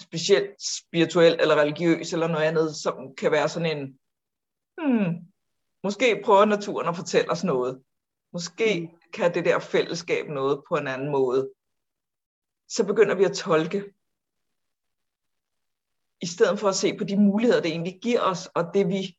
specielt 0.00 0.62
spirituel 0.62 1.36
eller 1.40 1.56
religiøs 1.56 2.12
eller 2.12 2.28
noget 2.28 2.44
andet, 2.44 2.76
som 2.76 3.14
kan 3.14 3.30
være 3.30 3.48
sådan 3.48 3.78
en, 3.78 3.98
hmm, 4.78 5.14
måske 5.84 6.22
prøver 6.24 6.44
naturen 6.44 6.88
at 6.88 6.96
fortælle 6.96 7.30
os 7.30 7.44
noget. 7.44 7.82
Måske 8.32 8.80
mm. 8.80 8.98
kan 9.12 9.34
det 9.34 9.44
der 9.44 9.58
fællesskab 9.58 10.28
noget 10.28 10.62
på 10.68 10.76
en 10.76 10.86
anden 10.86 11.10
måde. 11.10 11.50
Så 12.68 12.86
begynder 12.86 13.14
vi 13.14 13.24
at 13.24 13.32
tolke. 13.32 13.84
I 16.22 16.26
stedet 16.26 16.58
for 16.58 16.68
at 16.68 16.74
se 16.74 16.98
på 16.98 17.04
de 17.04 17.16
muligheder, 17.16 17.60
det 17.60 17.70
egentlig 17.70 17.98
giver 18.02 18.20
os, 18.20 18.46
og 18.46 18.64
det 18.74 18.88
vi, 18.88 19.16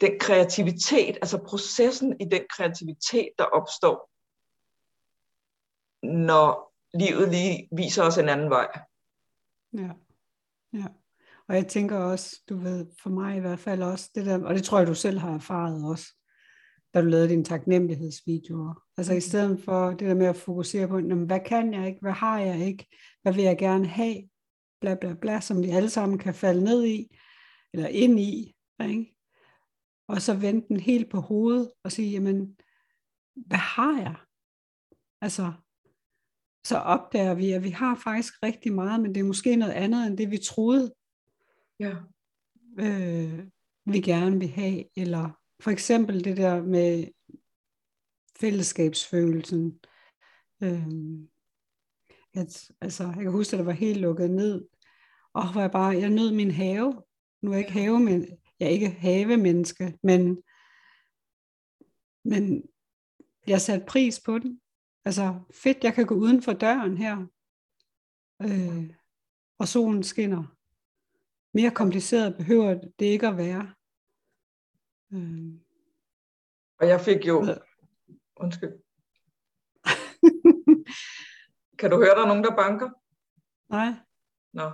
den 0.00 0.18
kreativitet, 0.20 1.16
altså 1.16 1.44
processen 1.48 2.20
i 2.20 2.24
den 2.24 2.42
kreativitet, 2.56 3.28
der 3.38 3.44
opstår, 3.44 4.10
når 6.06 6.74
livet 6.94 7.28
lige 7.28 7.68
viser 7.72 8.02
os 8.02 8.18
en 8.18 8.28
anden 8.28 8.50
vej. 8.50 8.87
Ja. 9.72 9.90
ja. 10.72 10.86
Og 11.48 11.54
jeg 11.54 11.66
tænker 11.66 11.96
også, 11.96 12.42
du 12.48 12.56
ved, 12.56 12.86
for 13.02 13.10
mig 13.10 13.36
i 13.36 13.40
hvert 13.40 13.58
fald 13.58 13.82
også, 13.82 14.10
det 14.14 14.26
der, 14.26 14.44
og 14.44 14.54
det 14.54 14.64
tror 14.64 14.78
jeg, 14.78 14.86
du 14.86 14.94
selv 14.94 15.18
har 15.18 15.34
erfaret 15.34 15.84
også, 15.84 16.06
da 16.94 17.00
du 17.00 17.06
lavede 17.06 17.28
dine 17.28 17.44
taknemmelighedsvideoer. 17.44 18.82
Altså 18.96 19.12
i 19.12 19.16
mm. 19.16 19.20
stedet 19.20 19.64
for 19.64 19.90
det 19.90 20.00
der 20.00 20.14
med 20.14 20.26
at 20.26 20.36
fokusere 20.36 20.88
på, 20.88 21.00
hvad 21.00 21.40
kan 21.46 21.74
jeg 21.74 21.86
ikke, 21.86 22.00
hvad 22.00 22.12
har 22.12 22.40
jeg 22.40 22.66
ikke, 22.66 22.86
hvad 23.22 23.32
vil 23.32 23.44
jeg 23.44 23.58
gerne 23.58 23.86
have, 23.86 24.28
bla 24.80 24.94
bla 24.94 25.14
bla, 25.14 25.40
som 25.40 25.62
vi 25.62 25.70
alle 25.70 25.90
sammen 25.90 26.18
kan 26.18 26.34
falde 26.34 26.64
ned 26.64 26.84
i, 26.84 27.16
eller 27.72 27.88
ind 27.88 28.20
i, 28.20 28.56
ikke? 28.84 29.14
og 30.08 30.22
så 30.22 30.34
vende 30.34 30.68
den 30.68 30.80
helt 30.80 31.10
på 31.10 31.20
hovedet 31.20 31.72
og 31.84 31.92
sige, 31.92 32.10
jamen, 32.10 32.56
hvad 33.34 33.58
har 33.58 34.00
jeg? 34.00 34.16
Altså, 35.20 35.52
så 36.68 36.76
opdager 36.76 37.34
vi, 37.34 37.52
at 37.52 37.64
vi 37.64 37.70
har 37.70 37.94
faktisk 38.04 38.34
rigtig 38.42 38.72
meget, 38.72 39.00
men 39.00 39.14
det 39.14 39.20
er 39.20 39.24
måske 39.24 39.56
noget 39.56 39.72
andet 39.72 40.06
end 40.06 40.18
det, 40.18 40.30
vi 40.30 40.38
troede, 40.38 40.94
ja. 41.80 41.94
øh, 42.78 43.46
vi 43.84 44.00
gerne 44.00 44.38
vil 44.38 44.48
have. 44.48 44.84
Eller 44.96 45.30
for 45.60 45.70
eksempel 45.70 46.24
det 46.24 46.36
der 46.36 46.62
med 46.62 47.06
fællesskabsfølelsen. 48.40 49.80
Øh, 50.62 50.88
at, 52.34 52.70
altså, 52.80 53.04
jeg 53.04 53.22
kan 53.22 53.32
huske, 53.32 53.54
at 53.54 53.58
det 53.58 53.66
var 53.66 53.72
helt 53.72 54.00
lukket 54.00 54.30
ned. 54.30 54.64
Og 55.34 55.42
var 55.54 55.60
jeg 55.60 55.70
bare, 55.70 55.98
jeg 55.98 56.10
nød 56.10 56.32
min 56.32 56.50
have. 56.50 57.02
Nu 57.42 57.50
er 57.50 57.54
jeg 57.54 57.60
ikke 57.60 57.80
have, 57.80 58.00
men 58.00 58.26
jeg 58.60 58.66
er 58.66 58.70
ikke 58.70 58.88
havemenneske, 58.88 59.98
men, 60.02 60.42
men 62.24 62.62
jeg 63.46 63.60
satte 63.60 63.86
pris 63.86 64.20
på 64.20 64.38
den. 64.38 64.60
Altså 65.04 65.40
fedt, 65.50 65.84
jeg 65.84 65.94
kan 65.94 66.06
gå 66.06 66.14
uden 66.14 66.42
for 66.42 66.52
døren 66.52 66.96
her, 66.96 67.26
øh, 68.42 68.94
og 69.58 69.68
solen 69.68 70.02
skinner. 70.02 70.44
Mere 71.54 71.70
kompliceret 71.70 72.36
behøver 72.36 72.74
det 72.98 73.06
ikke 73.06 73.28
at 73.28 73.36
være. 73.36 73.74
Øh. 75.12 75.52
Og 76.80 76.88
jeg 76.88 77.00
fik 77.00 77.26
jo... 77.26 77.46
Undskyld. 78.36 78.72
kan 81.78 81.90
du 81.90 81.96
høre, 81.96 82.14
der 82.14 82.22
er 82.22 82.26
nogen, 82.26 82.44
der 82.44 82.56
banker? 82.56 82.90
Nej. 83.68 83.92
Nå. 84.52 84.70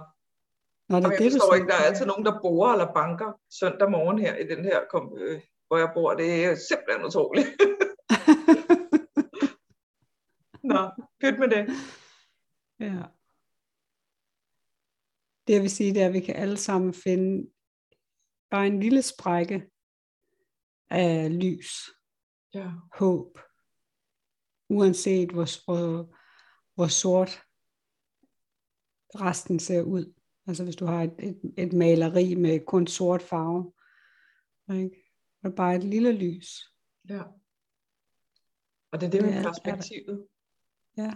Nå, 0.88 0.96
det 0.96 1.04
er 1.04 1.10
jeg 1.10 1.18
det, 1.18 1.32
forstår 1.32 1.54
ikke, 1.54 1.66
der 1.66 1.74
er 1.74 1.84
altid 1.84 2.06
nogen, 2.06 2.24
der 2.24 2.40
borer 2.40 2.72
eller 2.72 2.92
banker 2.92 3.40
søndag 3.50 3.90
morgen 3.90 4.18
her 4.18 4.36
i 4.36 4.46
den 4.46 4.64
her, 4.64 4.80
øh, 5.16 5.40
hvor 5.66 5.76
jeg 5.78 5.90
bor. 5.94 6.14
Det 6.14 6.44
er 6.44 6.54
simpelthen 6.54 7.06
utroligt. 7.06 7.46
Nå, 10.64 10.90
pyt 11.20 11.38
med 11.38 11.48
det. 11.48 11.66
Ja. 12.80 13.02
Det 15.46 15.54
jeg 15.54 15.62
vil 15.62 15.70
sige, 15.70 15.94
det 15.94 16.02
er, 16.02 16.06
at 16.06 16.12
vi 16.12 16.20
kan 16.20 16.36
alle 16.36 16.56
sammen 16.56 16.94
finde 16.94 17.50
bare 18.50 18.66
en 18.66 18.80
lille 18.80 19.02
sprække 19.02 19.70
af 20.90 21.40
lys, 21.40 21.90
ja. 22.54 22.70
håb, 22.98 23.38
uanset 24.68 25.30
hvor, 25.30 25.64
hvor, 25.64 26.16
hvor 26.74 26.86
sort 26.86 27.42
resten 29.14 29.58
ser 29.58 29.82
ud. 29.82 30.14
Altså 30.46 30.64
hvis 30.64 30.76
du 30.76 30.86
har 30.86 31.02
et, 31.02 31.14
et, 31.18 31.54
et 31.58 31.72
maleri 31.72 32.34
med 32.34 32.66
kun 32.66 32.86
sort 32.86 33.22
farve, 33.22 33.72
ikke? 34.80 34.96
og 35.44 35.54
bare 35.54 35.76
et 35.76 35.84
lille 35.84 36.12
lys. 36.12 36.74
Ja. 37.08 37.22
Og 38.92 39.00
det 39.00 39.06
er 39.06 39.10
det 39.10 39.22
med 39.22 39.42
perspektivet. 39.42 40.26
Ja. 40.96 41.12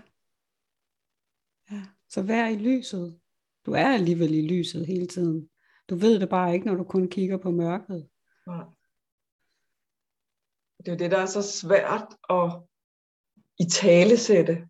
ja. 1.71 1.83
Så 2.09 2.23
vær 2.23 2.47
i 2.47 2.57
lyset. 2.57 3.21
Du 3.67 3.73
er 3.73 3.89
alligevel 3.89 4.35
i 4.35 4.49
lyset 4.49 4.87
hele 4.87 5.07
tiden. 5.07 5.51
Du 5.89 5.97
ved 5.97 6.21
det 6.21 6.29
bare 6.29 6.55
ikke, 6.55 6.67
når 6.67 6.75
du 6.75 6.85
kun 6.85 7.09
kigger 7.09 7.37
på 7.37 7.51
mørket. 7.51 8.09
Ja. 8.47 8.61
Det 10.79 10.93
er 10.93 10.97
det, 10.97 11.11
der 11.11 11.19
er 11.19 11.27
så 11.27 11.43
svært 11.43 12.17
at 12.31 12.63
i 13.61 13.65
talesætte. 13.65 14.69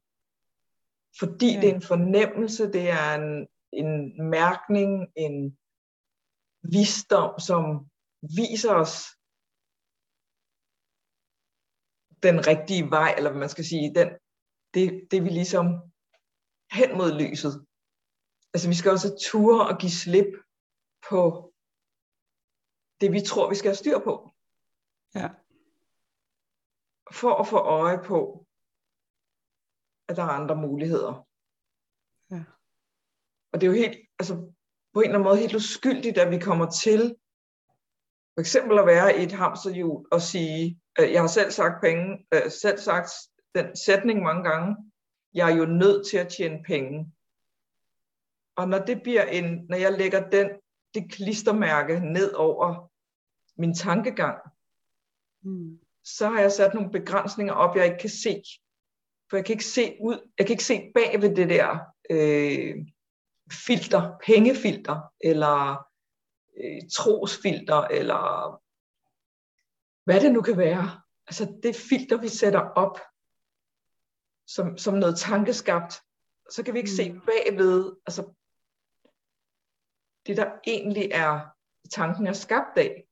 Fordi 1.19 1.55
ja. 1.55 1.61
det 1.61 1.71
er 1.71 1.75
en 1.75 1.83
fornemmelse, 1.83 2.73
det 2.73 2.91
er 2.91 3.15
en, 3.15 3.49
en 3.73 4.23
mærkning, 4.31 5.13
en 5.17 5.59
visdom, 6.63 7.41
som 7.41 7.91
viser 8.37 8.75
os 8.75 9.07
den 12.23 12.47
rigtige 12.47 12.91
vej, 12.91 13.15
eller 13.17 13.31
hvad 13.31 13.41
man 13.41 13.49
skal 13.49 13.65
sige, 13.65 13.95
den, 13.95 14.09
det, 14.79 15.09
det 15.11 15.25
vi 15.25 15.29
ligesom 15.29 15.67
hen 16.73 16.91
mod 16.99 17.11
lyset. 17.23 17.67
Altså 18.55 18.69
vi 18.69 18.75
skal 18.75 18.91
også 18.91 19.19
ture 19.31 19.69
og 19.69 19.79
give 19.81 19.91
slip 19.91 20.33
på 21.11 21.53
det, 23.01 23.13
vi 23.13 23.21
tror, 23.21 23.49
vi 23.49 23.55
skal 23.55 23.69
have 23.69 23.83
styr 23.83 23.99
på. 23.99 24.31
Ja. 25.15 25.29
For 27.13 27.35
at 27.35 27.47
få 27.47 27.59
øje 27.59 28.01
på, 28.05 28.47
at 30.09 30.17
der 30.17 30.23
er 30.23 30.39
andre 30.41 30.57
muligheder. 30.57 31.27
Ja. 32.31 32.45
Og 33.53 33.61
det 33.61 33.67
er 33.67 33.71
jo 33.73 33.83
helt, 33.83 33.99
altså 34.19 34.35
på 34.93 35.01
en 35.01 35.05
eller 35.05 35.19
anden 35.19 35.29
måde 35.29 35.39
helt 35.39 35.55
uskyldigt, 35.55 36.19
at 36.19 36.31
vi 36.31 36.39
kommer 36.39 36.71
til 36.71 37.17
for 38.35 38.41
eksempel 38.41 38.79
at 38.79 38.87
være 38.87 39.19
i 39.19 39.23
et 39.23 39.33
hamsterhjul 39.33 40.07
og 40.13 40.21
sige, 40.23 40.81
øh, 40.99 41.13
jeg 41.13 41.21
har 41.21 41.29
selv 41.29 41.51
sagt 41.51 41.83
penge, 41.83 42.27
øh, 42.35 42.51
selv 42.51 42.79
sagt 42.79 43.11
den 43.55 43.77
sætning 43.77 44.23
mange 44.23 44.51
gange, 44.51 44.77
jeg 45.35 45.53
er 45.53 45.57
jo 45.57 45.65
nødt 45.65 46.07
til 46.07 46.17
at 46.17 46.29
tjene 46.29 46.63
penge. 46.63 47.13
Og 48.57 48.69
når 48.69 48.79
det 48.79 49.03
bliver 49.03 49.23
en, 49.23 49.67
når 49.69 49.77
jeg 49.77 49.93
lægger 49.93 50.31
den, 50.31 50.51
det 50.95 51.13
klistermærke 51.13 52.01
ned 52.01 52.33
over 52.33 52.91
min 53.57 53.75
tankegang, 53.75 54.39
Mm. 55.43 55.79
så 56.05 56.29
har 56.29 56.41
jeg 56.41 56.53
sat 56.53 56.75
nogle 56.75 56.91
begrænsninger 56.91 57.53
op, 57.53 57.77
jeg 57.77 57.85
ikke 57.85 57.99
kan 57.99 58.11
se. 58.11 58.43
For 59.31 59.37
jeg 59.37 59.45
kan 59.45 59.53
ikke 59.53 59.65
se 59.65 59.97
ud, 60.01 60.31
jeg 60.39 60.47
kan 60.47 60.55
ikke 60.55 60.65
se 60.65 60.91
bag 60.95 61.23
ved 61.23 61.37
det 61.37 61.49
der 61.49 61.79
øh, 62.11 62.77
filter, 63.67 64.19
pengefilter, 64.25 65.01
eller 65.21 65.87
øh, 66.65 66.83
trosfilter, 66.93 67.83
eller 67.83 68.51
hvad 70.05 70.21
det 70.21 70.33
nu 70.33 70.43
kan 70.43 70.59
være. 70.59 71.01
Altså 71.27 71.59
det 71.63 71.77
filter, 71.77 72.17
vi 72.17 72.29
sætter 72.29 72.61
op, 72.61 72.99
som, 74.49 74.79
som 74.79 74.95
noget 74.95 75.19
tankeskabt, 75.19 75.95
så 76.51 76.63
kan 76.63 76.75
vi 76.75 76.79
ikke 76.79 76.91
mm. 76.91 76.97
se 76.97 77.21
bagved, 77.27 77.97
altså 78.07 78.35
det 80.27 80.37
der 80.37 80.53
egentlig 80.67 81.11
er, 81.13 81.47
tanken 81.91 82.27
er 82.27 82.33
skabt 82.33 82.79
af. 82.79 83.09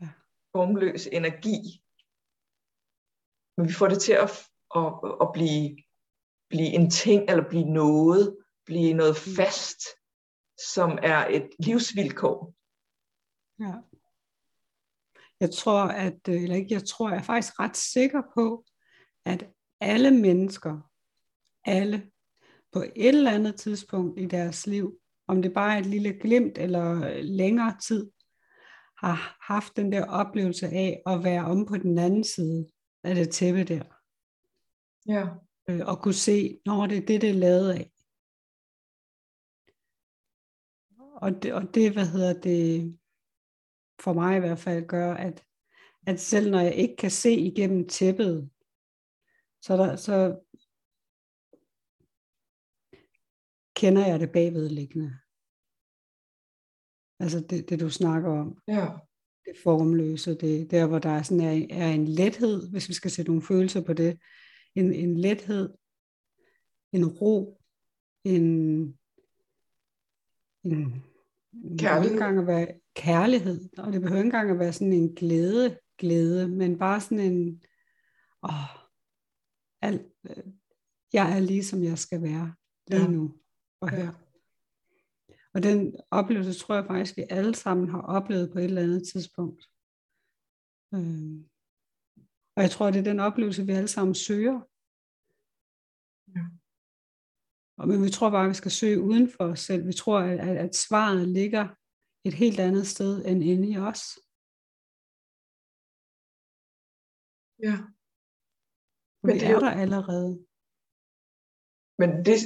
Ja. 0.00 0.08
Formløs 0.52 1.06
energi. 1.06 1.82
Men 3.56 3.68
vi 3.68 3.72
får 3.72 3.88
det 3.88 4.02
til 4.02 4.12
at, 4.12 4.30
at, 4.76 4.92
at 5.20 5.28
blive, 5.32 5.76
blive 6.48 6.72
en 6.72 6.90
ting, 6.90 7.30
eller 7.30 7.48
blive 7.48 7.64
noget, 7.64 8.38
blive 8.66 8.92
noget 8.92 9.16
mm. 9.26 9.32
fast, 9.36 9.80
som 10.74 10.98
er 11.02 11.26
et 11.26 11.48
livsvilkår. 11.58 12.54
Ja. 13.60 13.74
Jeg 15.40 15.50
tror, 15.50 15.82
at, 15.82 16.28
øh, 16.28 16.42
eller 16.42 16.56
ikke 16.56 16.74
jeg 16.74 16.84
tror, 16.84 17.08
jeg 17.08 17.18
er 17.18 17.22
faktisk 17.22 17.60
ret 17.60 17.76
sikker 17.76 18.22
på, 18.34 18.64
at 19.24 19.55
alle 19.80 20.10
mennesker, 20.10 20.90
alle, 21.64 22.10
på 22.72 22.82
et 22.96 23.08
eller 23.08 23.30
andet 23.30 23.56
tidspunkt 23.56 24.20
i 24.20 24.26
deres 24.26 24.66
liv, 24.66 24.98
om 25.28 25.42
det 25.42 25.54
bare 25.54 25.74
er 25.74 25.78
et 25.78 25.86
lille 25.86 26.12
glimt 26.12 26.58
eller 26.58 27.22
længere 27.22 27.76
tid, 27.82 28.10
har 28.98 29.38
haft 29.40 29.76
den 29.76 29.92
der 29.92 30.06
oplevelse 30.06 30.66
af 30.66 31.02
at 31.06 31.24
være 31.24 31.44
om 31.44 31.66
på 31.66 31.76
den 31.76 31.98
anden 31.98 32.24
side 32.24 32.66
af 33.04 33.14
det 33.14 33.30
tæppe 33.30 33.64
der. 33.64 33.84
Ja. 35.08 35.26
Øh, 35.68 35.86
og 35.86 36.02
kunne 36.02 36.14
se, 36.14 36.60
når 36.66 36.86
det 36.86 36.96
er 36.96 37.06
det, 37.06 37.20
det 37.20 37.30
er 37.30 37.34
lavet 37.34 37.72
af. 37.72 37.90
Og 40.98 41.42
det, 41.42 41.54
og 41.54 41.74
det, 41.74 41.92
hvad 41.92 42.06
hedder 42.06 42.40
det, 42.40 42.98
for 44.00 44.12
mig 44.12 44.36
i 44.36 44.40
hvert 44.40 44.58
fald 44.58 44.86
gør, 44.86 45.14
at, 45.14 45.44
at 46.06 46.20
selv 46.20 46.50
når 46.50 46.60
jeg 46.60 46.74
ikke 46.74 46.96
kan 46.96 47.10
se 47.10 47.32
igennem 47.32 47.88
tæppet, 47.88 48.50
så, 49.66 49.76
der, 49.76 49.96
så 49.96 50.38
kender 53.76 54.06
jeg 54.06 54.20
det 54.20 54.32
bagvedliggende. 54.32 55.18
Altså 57.20 57.40
det, 57.50 57.68
det 57.70 57.80
du 57.80 57.90
snakker 57.90 58.30
om. 58.30 58.58
Ja. 58.68 58.88
Det 59.44 59.56
formløse, 59.62 60.34
det 60.34 60.70
der 60.70 60.86
hvor 60.86 60.98
der 60.98 61.10
er, 61.10 61.22
sådan 61.22 61.40
er, 61.40 61.66
er 61.70 61.90
en 61.90 62.08
lethed, 62.08 62.70
hvis 62.70 62.88
vi 62.88 62.94
skal 62.94 63.10
sætte 63.10 63.30
nogle 63.30 63.42
følelser 63.42 63.80
på 63.84 63.92
det. 63.92 64.18
En, 64.74 64.92
en 64.92 65.16
lethed, 65.16 65.74
en 66.92 67.06
ro, 67.06 67.62
en, 68.24 68.44
en 70.64 71.04
kærlighed. 71.78 72.04
Ikke 72.04 72.12
engang 72.12 72.38
at 72.38 72.46
være 72.46 72.80
kærlighed, 72.94 73.68
og 73.78 73.92
det 73.92 74.00
behøver 74.00 74.18
ikke 74.18 74.26
engang 74.26 74.50
at 74.50 74.58
være 74.58 74.72
sådan 74.72 74.92
en 74.92 75.14
glæde, 75.14 75.78
glæde, 75.98 76.48
men 76.48 76.78
bare 76.78 77.00
sådan 77.00 77.32
en, 77.32 77.62
åh, 78.42 78.85
al, 79.86 80.10
jeg 81.12 81.36
er 81.36 81.40
lige 81.40 81.64
som 81.64 81.82
jeg 81.82 81.98
skal 81.98 82.22
være 82.22 82.54
lige 82.86 83.02
ja. 83.02 83.08
nu 83.08 83.34
og 83.80 83.90
her. 83.90 84.12
Og 85.54 85.62
den 85.62 85.96
oplevelse 86.10 86.60
tror 86.60 86.74
jeg 86.74 86.86
faktisk, 86.86 87.16
vi 87.16 87.24
alle 87.30 87.54
sammen 87.54 87.88
har 87.88 88.02
oplevet 88.02 88.52
på 88.52 88.58
et 88.58 88.64
eller 88.64 88.82
andet 88.82 89.08
tidspunkt. 89.12 89.62
Øhm. 90.94 91.48
Og 92.56 92.62
jeg 92.62 92.70
tror, 92.70 92.90
det 92.90 92.98
er 92.98 93.10
den 93.12 93.20
oplevelse, 93.20 93.66
vi 93.66 93.72
alle 93.72 93.88
sammen 93.88 94.14
søger. 94.14 94.58
Ja. 96.36 96.44
Og 97.78 97.88
men 97.88 98.04
vi 98.04 98.10
tror 98.10 98.30
bare, 98.30 98.44
at 98.44 98.48
vi 98.48 98.54
skal 98.54 98.70
søge 98.70 99.00
uden 99.00 99.30
for 99.30 99.44
os 99.44 99.60
selv. 99.60 99.86
Vi 99.86 99.92
tror, 99.92 100.18
at, 100.20 100.56
at 100.56 100.74
svaret 100.74 101.28
ligger 101.28 101.64
et 102.28 102.34
helt 102.34 102.60
andet 102.60 102.86
sted 102.86 103.26
end 103.26 103.44
inde 103.44 103.70
i 103.72 103.76
os. 103.76 104.02
Ja. 107.66 107.95
Men 109.26 109.36
det 109.40 109.48
er 109.50 109.58
der 109.58 109.70
allerede. 109.70 110.30
Men 111.98 112.10
det 112.24 112.38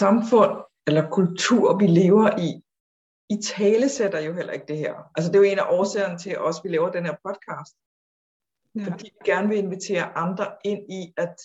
samfund 0.00 0.54
eller 0.86 1.10
kultur, 1.10 1.78
vi 1.78 1.86
lever 1.86 2.38
i, 2.46 2.50
i 3.34 3.36
tale 3.42 3.88
sætter 3.88 4.20
jo 4.20 4.32
heller 4.32 4.52
ikke 4.52 4.66
det 4.66 4.78
her. 4.78 4.94
Altså 5.14 5.32
det 5.32 5.36
er 5.36 5.42
jo 5.44 5.52
en 5.52 5.58
af 5.58 5.68
årsagerne 5.78 6.18
til, 6.18 6.30
at 6.30 6.38
også 6.38 6.62
vi 6.62 6.68
laver 6.68 6.90
den 6.90 7.04
her 7.06 7.16
podcast. 7.26 7.74
Ja. 8.74 8.84
Fordi 8.84 9.04
vi 9.04 9.30
gerne 9.30 9.48
vil 9.48 9.58
invitere 9.58 10.16
andre 10.24 10.56
ind 10.64 10.92
i, 10.92 11.14
at 11.16 11.36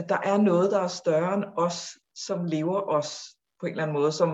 at 0.00 0.08
der 0.08 0.20
er 0.32 0.38
noget, 0.50 0.70
der 0.70 0.80
er 0.80 0.88
større 0.88 1.34
end 1.34 1.44
os, 1.56 1.98
som 2.14 2.44
lever 2.44 2.80
os 2.98 3.36
på 3.60 3.66
en 3.66 3.70
eller 3.70 3.82
anden 3.82 3.98
måde, 4.00 4.12
som, 4.12 4.30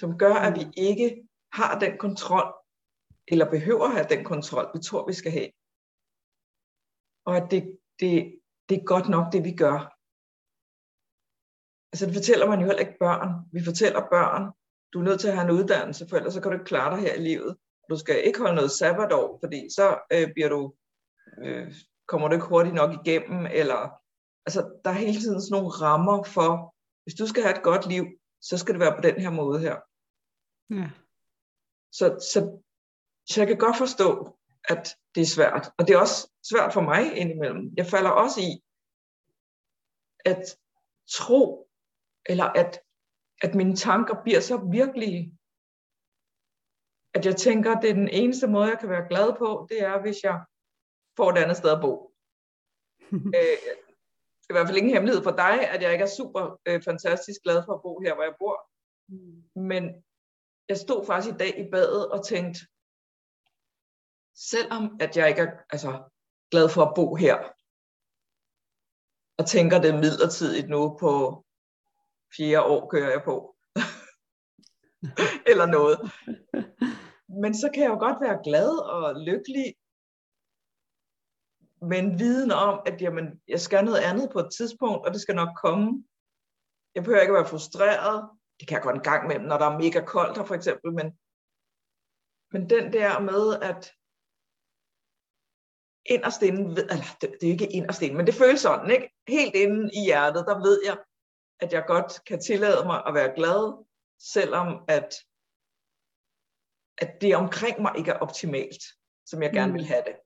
som 0.00 0.18
gør, 0.18 0.34
at 0.34 0.58
vi 0.58 0.64
mm. 0.64 0.72
ikke 0.76 1.28
har 1.52 1.78
den 1.78 1.98
kontrol, 1.98 2.54
eller 3.28 3.50
behøver 3.50 3.84
at 3.84 3.92
have 3.92 4.06
den 4.14 4.24
kontrol, 4.24 4.66
vi 4.74 4.80
tror, 4.82 5.06
vi 5.06 5.12
skal 5.12 5.32
have. 5.32 5.50
Og 7.24 7.36
at 7.36 7.50
det, 7.50 7.78
det, 8.00 8.40
det 8.68 8.78
er 8.78 8.84
godt 8.84 9.08
nok, 9.08 9.32
det 9.32 9.44
vi 9.44 9.52
gør. 9.52 9.78
Altså 11.92 12.06
det 12.06 12.14
fortæller 12.14 12.46
man 12.46 12.60
jo 12.60 12.66
heller 12.66 12.80
ikke 12.80 12.98
børn. 13.00 13.28
Vi 13.52 13.64
fortæller 13.64 14.00
børn, 14.10 14.52
du 14.92 14.98
er 14.98 15.04
nødt 15.04 15.20
til 15.20 15.28
at 15.28 15.34
have 15.34 15.50
en 15.50 15.56
uddannelse, 15.58 16.06
for 16.08 16.16
ellers 16.16 16.34
så 16.34 16.40
kan 16.40 16.50
du 16.50 16.56
ikke 16.56 16.72
klare 16.72 16.96
dig 16.96 17.00
her 17.00 17.14
i 17.14 17.20
livet. 17.20 17.56
Du 17.90 17.96
skal 17.96 18.26
ikke 18.26 18.38
holde 18.38 18.54
noget 18.54 18.70
sabbatår, 18.70 19.38
fordi 19.42 19.68
så 19.70 19.98
øh, 20.12 20.32
bliver 20.34 20.48
du, 20.48 20.74
øh, 21.44 21.74
kommer 22.08 22.28
du 22.28 22.34
ikke 22.34 22.46
hurtigt 22.46 22.74
nok 22.74 22.90
igennem, 22.94 23.46
eller 23.46 24.00
altså, 24.46 24.80
der 24.84 24.90
er 24.90 24.94
hele 24.94 25.20
tiden 25.20 25.42
sådan 25.42 25.52
nogle 25.56 25.68
rammer 25.68 26.22
for, 26.22 26.74
hvis 27.02 27.14
du 27.14 27.26
skal 27.26 27.42
have 27.42 27.56
et 27.56 27.62
godt 27.62 27.88
liv, 27.88 28.04
så 28.40 28.58
skal 28.58 28.74
det 28.74 28.80
være 28.80 28.96
på 28.96 29.00
den 29.00 29.20
her 29.20 29.30
måde 29.30 29.60
her. 29.60 29.76
Ja. 30.70 30.90
Så, 31.92 32.06
så, 32.32 32.62
så 33.30 33.40
jeg 33.40 33.48
kan 33.48 33.58
godt 33.58 33.76
forstå, 33.76 34.37
at 34.68 34.96
det 35.14 35.20
er 35.20 35.26
svært. 35.26 35.70
Og 35.78 35.86
det 35.86 35.94
er 35.94 36.00
også 36.00 36.30
svært 36.50 36.72
for 36.72 36.80
mig 36.80 37.16
indimellem. 37.16 37.72
Jeg 37.76 37.86
falder 37.86 38.10
også 38.10 38.40
i, 38.40 38.52
at 40.24 40.58
tro, 41.10 41.68
eller 42.26 42.44
at, 42.44 42.80
at 43.42 43.54
mine 43.54 43.76
tanker 43.76 44.22
bliver 44.22 44.40
så 44.40 44.56
virkelige, 44.56 45.38
at 47.14 47.26
jeg 47.26 47.36
tænker, 47.36 47.76
at 47.76 47.82
det 47.82 47.90
er 47.90 47.94
den 47.94 48.08
eneste 48.08 48.46
måde, 48.46 48.68
jeg 48.68 48.78
kan 48.78 48.88
være 48.88 49.08
glad 49.08 49.36
på, 49.38 49.66
det 49.70 49.82
er, 49.82 50.00
hvis 50.00 50.22
jeg 50.22 50.44
får 51.16 51.30
et 51.30 51.38
andet 51.38 51.56
sted 51.56 51.70
at 51.70 51.80
bo. 51.80 52.14
øh, 53.38 53.58
i 54.50 54.52
hvert 54.52 54.66
fald 54.66 54.76
ingen 54.76 54.92
hemmelighed 54.92 55.22
for 55.22 55.36
dig, 55.36 55.70
at 55.70 55.82
jeg 55.82 55.92
ikke 55.92 56.02
er 56.02 56.16
super 56.16 56.60
øh, 56.66 56.82
fantastisk 56.82 57.40
glad 57.42 57.62
for 57.64 57.74
at 57.74 57.82
bo 57.82 58.00
her, 58.00 58.14
hvor 58.14 58.24
jeg 58.24 58.34
bor. 58.38 58.70
Mm. 59.08 59.62
Men 59.70 60.04
jeg 60.68 60.76
stod 60.76 61.06
faktisk 61.06 61.34
i 61.34 61.38
dag 61.38 61.58
i 61.58 61.70
badet 61.70 62.08
og 62.08 62.24
tænkte, 62.24 62.60
selvom 64.50 64.96
at 65.00 65.16
jeg 65.16 65.28
ikke 65.28 65.40
er 65.40 65.52
altså, 65.70 66.10
glad 66.50 66.68
for 66.68 66.82
at 66.84 66.94
bo 66.94 67.14
her, 67.14 67.36
og 69.38 69.46
tænker 69.46 69.78
det 69.80 69.94
midlertidigt 69.94 70.68
nu 70.68 70.96
på 71.00 71.44
fire 72.36 72.62
år 72.62 72.88
kører 72.88 73.10
jeg 73.10 73.22
på, 73.24 73.56
eller 75.50 75.66
noget. 75.66 75.98
Men 77.42 77.54
så 77.54 77.70
kan 77.74 77.82
jeg 77.82 77.90
jo 77.90 77.98
godt 77.98 78.20
være 78.20 78.40
glad 78.44 78.70
og 78.78 79.20
lykkelig 79.20 79.74
med 81.82 82.18
viden 82.18 82.50
om, 82.50 82.82
at 82.86 83.02
jamen, 83.02 83.42
jeg 83.48 83.60
skal 83.60 83.84
noget 83.84 83.98
andet 83.98 84.30
på 84.32 84.38
et 84.38 84.50
tidspunkt, 84.58 85.06
og 85.06 85.12
det 85.12 85.20
skal 85.20 85.34
nok 85.34 85.48
komme. 85.62 86.04
Jeg 86.94 87.02
behøver 87.02 87.20
ikke 87.20 87.32
at 87.32 87.40
være 87.40 87.50
frustreret. 87.50 88.30
Det 88.60 88.68
kan 88.68 88.74
jeg 88.74 88.82
godt 88.82 88.96
en 88.96 89.02
gang 89.02 89.28
med, 89.28 89.38
når 89.38 89.58
der 89.58 89.66
er 89.66 89.78
mega 89.78 90.00
koldt 90.04 90.38
her 90.38 90.44
for 90.44 90.54
eksempel, 90.54 90.92
men, 90.92 91.06
men 92.52 92.70
den 92.70 92.92
der 92.92 93.20
med, 93.20 93.44
at 93.70 93.92
inderst 96.08 96.42
inde, 96.42 96.82
eller 96.90 97.04
det, 97.20 97.36
det 97.40 97.46
er 97.46 97.52
ikke 97.52 97.72
inderst 97.72 98.02
inde, 98.02 98.16
men 98.16 98.26
det 98.26 98.34
føles 98.34 98.60
sådan, 98.60 98.90
ikke? 98.90 99.14
Helt 99.28 99.54
inde 99.54 99.90
i 99.94 100.04
hjertet, 100.04 100.44
der 100.46 100.58
ved 100.58 100.82
jeg, 100.86 100.98
at 101.60 101.72
jeg 101.72 101.84
godt 101.86 102.24
kan 102.24 102.40
tillade 102.40 102.86
mig 102.86 103.02
at 103.06 103.14
være 103.14 103.34
glad, 103.36 103.84
selvom 104.18 104.84
at, 104.88 105.14
at 106.98 107.20
det 107.20 107.36
omkring 107.36 107.82
mig 107.82 107.92
ikke 107.98 108.10
er 108.10 108.18
optimalt, 108.18 108.82
som 109.26 109.42
jeg 109.42 109.52
gerne 109.52 109.72
mm. 109.72 109.74
vil 109.74 109.86
have 109.86 110.02
det. 110.06 110.16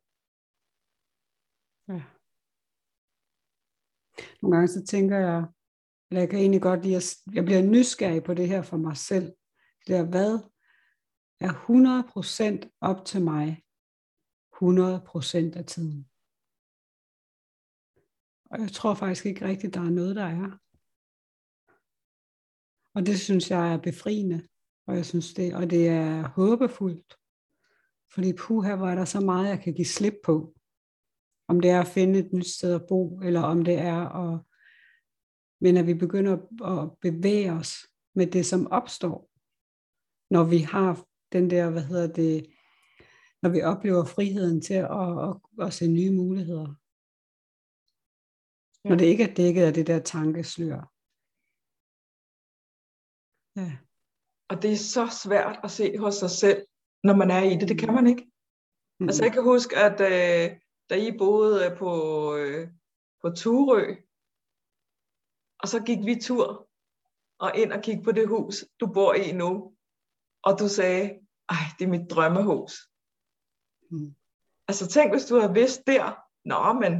Ja. 1.88 2.02
Nogle 4.42 4.56
gange 4.56 4.68
så 4.68 4.84
tænker 4.86 5.18
jeg, 5.18 5.44
eller 6.10 6.20
jeg 6.20 6.30
kan 6.30 6.38
egentlig 6.38 6.62
godt 6.62 6.82
lide, 6.82 6.96
at 6.96 7.16
jeg 7.32 7.44
bliver 7.44 7.62
nysgerrig 7.62 8.24
på 8.24 8.34
det 8.34 8.48
her 8.48 8.62
for 8.62 8.76
mig 8.76 8.96
selv. 8.96 9.32
Det 9.86 9.96
er, 9.96 10.04
hvad 10.04 10.38
er 11.40 11.52
100% 12.64 12.78
op 12.80 13.04
til 13.04 13.22
mig 13.22 13.61
100% 14.62 15.58
af 15.58 15.64
tiden. 15.66 16.08
Og 18.50 18.60
jeg 18.60 18.72
tror 18.72 18.94
faktisk 18.94 19.26
ikke 19.26 19.46
rigtigt, 19.46 19.74
der 19.74 19.80
er 19.80 19.90
noget, 19.90 20.16
der 20.16 20.24
er. 20.24 20.58
Og 22.94 23.06
det 23.06 23.20
synes 23.20 23.50
jeg 23.50 23.72
er 23.72 23.78
befriende. 23.78 24.48
Og 24.86 24.96
jeg 24.96 25.06
synes 25.06 25.34
det, 25.34 25.54
og 25.54 25.70
det 25.70 25.88
er 25.88 26.28
håbefuldt. 26.28 27.16
Fordi 28.14 28.32
puha, 28.32 28.76
hvor 28.76 28.88
er 28.88 28.94
der 28.94 29.04
så 29.04 29.20
meget, 29.20 29.48
jeg 29.48 29.60
kan 29.60 29.74
give 29.74 29.86
slip 29.86 30.14
på. 30.24 30.54
Om 31.48 31.60
det 31.60 31.70
er 31.70 31.80
at 31.80 31.86
finde 31.86 32.18
et 32.18 32.32
nyt 32.32 32.46
sted 32.46 32.74
at 32.74 32.86
bo, 32.88 33.20
eller 33.20 33.42
om 33.42 33.64
det 33.64 33.78
er 33.78 34.08
at... 34.08 34.40
Men 35.60 35.76
at 35.76 35.86
vi 35.86 35.94
begynder 35.94 36.36
at 36.64 36.98
bevæge 37.00 37.52
os 37.52 37.74
med 38.14 38.26
det, 38.26 38.46
som 38.46 38.66
opstår, 38.66 39.30
når 40.30 40.44
vi 40.44 40.58
har 40.58 41.06
den 41.32 41.50
der, 41.50 41.70
hvad 41.70 41.82
hedder 41.82 42.12
det, 42.12 42.51
når 43.42 43.50
vi 43.50 43.62
oplever 43.62 44.04
friheden 44.04 44.60
til 44.60 44.74
at, 44.74 45.10
at, 45.26 45.66
at, 45.66 45.74
se 45.74 45.86
nye 45.88 46.10
muligheder. 46.10 46.74
Ja. 48.84 48.88
Når 48.88 48.96
det 48.96 49.06
ikke 49.06 49.24
er 49.24 49.34
dækket 49.34 49.62
af 49.62 49.74
det 49.74 49.86
der 49.86 50.00
tankeslør. 50.00 50.80
Ja. 53.56 53.70
Og 54.50 54.62
det 54.62 54.72
er 54.72 54.82
så 54.96 55.04
svært 55.24 55.60
at 55.64 55.70
se 55.70 55.98
hos 55.98 56.14
sig 56.14 56.30
selv, 56.30 56.66
når 57.04 57.16
man 57.16 57.30
er 57.30 57.42
i 57.42 57.56
det. 57.56 57.68
Det 57.68 57.78
kan 57.78 57.94
man 57.94 58.06
ikke. 58.06 58.30
Mm. 59.00 59.08
Altså 59.08 59.24
jeg 59.24 59.32
kan 59.32 59.42
huske, 59.42 59.76
at 59.76 60.00
øh, 60.00 60.60
da 60.90 60.94
I 60.94 61.18
boede 61.18 61.66
øh, 61.66 61.78
på, 61.78 61.90
øh, 62.36 62.68
på 63.22 63.30
Turø, 63.30 63.84
og 65.62 65.68
så 65.68 65.82
gik 65.86 65.98
vi 66.06 66.20
tur 66.20 66.68
og 67.38 67.56
ind 67.56 67.72
og 67.72 67.82
kigge 67.82 68.02
på 68.02 68.12
det 68.12 68.28
hus, 68.28 68.64
du 68.80 68.86
bor 68.86 69.14
i 69.14 69.32
nu. 69.32 69.76
Og 70.42 70.58
du 70.58 70.68
sagde, 70.68 71.04
ej, 71.48 71.64
det 71.78 71.84
er 71.84 71.88
mit 71.88 72.10
drømmehus. 72.10 72.91
Mm. 73.92 74.14
Altså 74.68 74.86
tænk, 74.86 75.12
hvis 75.12 75.24
du 75.24 75.34
havde 75.40 75.54
vidst 75.54 75.86
der, 75.86 76.04
nå, 76.44 76.72
men 76.72 76.92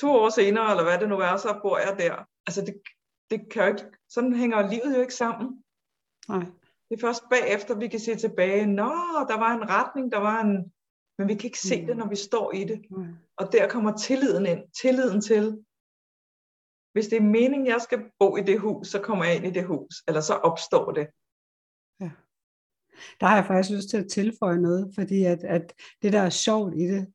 to 0.00 0.10
år 0.10 0.28
senere, 0.28 0.70
eller 0.70 0.84
hvad 0.84 0.98
det 0.98 1.08
nu 1.08 1.18
er, 1.18 1.36
så 1.36 1.58
bor 1.62 1.78
jeg 1.78 1.94
der. 1.98 2.24
Altså 2.46 2.60
det, 2.60 2.82
det 3.30 3.52
kan 3.52 3.62
jo 3.62 3.68
ikke, 3.68 3.84
sådan 4.08 4.32
hænger 4.32 4.70
livet 4.70 4.96
jo 4.96 5.00
ikke 5.00 5.14
sammen. 5.14 5.64
Nej. 6.28 6.46
Det 6.88 6.96
er 6.96 7.00
først 7.00 7.22
bagefter, 7.30 7.74
vi 7.74 7.88
kan 7.88 8.00
se 8.00 8.16
tilbage, 8.16 8.66
nå, 8.66 8.92
der 9.28 9.38
var 9.38 9.52
en 9.54 9.68
retning, 9.68 10.12
der 10.12 10.18
var 10.18 10.40
en, 10.40 10.72
men 11.18 11.28
vi 11.28 11.34
kan 11.34 11.44
ikke 11.44 11.60
se 11.60 11.80
mm. 11.80 11.86
det, 11.86 11.96
når 11.96 12.08
vi 12.08 12.16
står 12.16 12.52
i 12.52 12.64
det. 12.64 12.90
Mm. 12.90 13.14
Og 13.36 13.52
der 13.52 13.68
kommer 13.68 13.96
tilliden 13.96 14.46
ind. 14.46 14.72
Tilliden 14.82 15.20
til, 15.20 15.64
hvis 16.92 17.08
det 17.08 17.16
er 17.16 17.32
meningen, 17.38 17.66
jeg 17.66 17.80
skal 17.80 18.10
bo 18.18 18.36
i 18.36 18.42
det 18.42 18.60
hus, 18.60 18.88
så 18.88 19.00
kommer 19.02 19.24
jeg 19.24 19.36
ind 19.36 19.46
i 19.46 19.50
det 19.50 19.66
hus, 19.66 19.94
eller 20.08 20.20
så 20.20 20.34
opstår 20.34 20.92
det. 20.92 21.06
Ja. 22.00 22.10
Der 23.20 23.26
har 23.26 23.36
jeg 23.36 23.46
faktisk 23.46 23.76
lyst 23.76 23.88
til 23.88 23.96
at 23.96 24.10
tilføje 24.10 24.58
noget, 24.58 24.94
fordi 24.94 25.24
at, 25.24 25.44
at 25.44 25.74
det, 26.02 26.12
der 26.12 26.20
er 26.20 26.30
sjovt 26.30 26.74
i 26.74 26.86
det, 26.86 27.06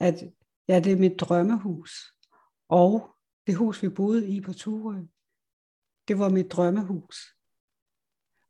at 0.00 0.24
ja, 0.68 0.80
det 0.80 0.92
er 0.92 0.96
mit 0.96 1.20
drømmehus, 1.20 1.90
og 2.68 3.16
det 3.46 3.56
hus, 3.56 3.82
vi 3.82 3.88
boede 3.88 4.28
i 4.28 4.40
på 4.40 4.52
Turø, 4.52 4.96
det 6.08 6.18
var 6.18 6.28
mit 6.28 6.52
drømmehus. 6.52 7.16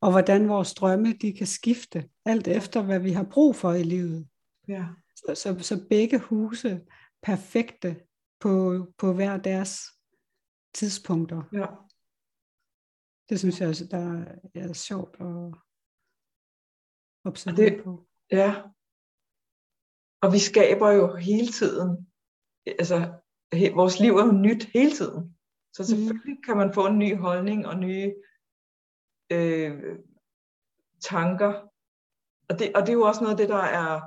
Og 0.00 0.10
hvordan 0.10 0.48
vores 0.48 0.74
drømme, 0.74 1.12
de 1.12 1.32
kan 1.32 1.46
skifte, 1.46 2.08
alt 2.24 2.48
efter 2.48 2.82
hvad 2.82 3.00
vi 3.00 3.12
har 3.12 3.24
brug 3.24 3.56
for 3.56 3.72
i 3.72 3.82
livet. 3.82 4.28
Ja. 4.68 4.86
Så, 5.16 5.34
så, 5.34 5.58
så 5.60 5.86
begge 5.90 6.18
huse 6.18 6.80
perfekte 7.22 8.00
på, 8.40 8.86
på 8.98 9.12
hver 9.12 9.36
deres 9.36 9.80
tidspunkter. 10.74 11.42
Ja. 11.52 11.66
Det 13.28 13.38
synes 13.38 13.60
jeg, 13.60 13.90
der 13.90 13.98
er, 13.98 14.24
er 14.54 14.72
sjovt 14.72 15.16
at 15.20 15.54
observere 17.24 17.70
det, 17.70 17.84
på. 17.84 18.06
Ja. 18.30 18.62
Og 20.22 20.32
vi 20.32 20.38
skaber 20.38 20.90
jo 20.90 21.16
hele 21.16 21.48
tiden, 21.52 22.08
altså 22.66 23.12
he, 23.52 23.72
vores 23.74 24.00
liv 24.00 24.16
er 24.16 24.26
jo 24.26 24.32
nyt 24.32 24.64
hele 24.74 24.92
tiden. 24.92 25.36
Så 25.72 25.82
mhm. 25.82 25.86
selvfølgelig 25.86 26.36
mm. 26.36 26.42
kan 26.42 26.56
man 26.56 26.74
få 26.74 26.86
en 26.86 26.98
ny 26.98 27.16
holdning 27.16 27.66
og 27.66 27.76
nye 27.76 28.14
øh, 29.30 29.98
tanker. 31.00 31.52
Og 32.48 32.58
det, 32.58 32.76
og 32.76 32.80
det 32.82 32.88
er 32.88 33.00
jo 33.00 33.06
også 33.06 33.20
noget 33.20 33.34
af 33.34 33.38
det, 33.38 33.48
der 33.48 33.64
er 33.82 34.00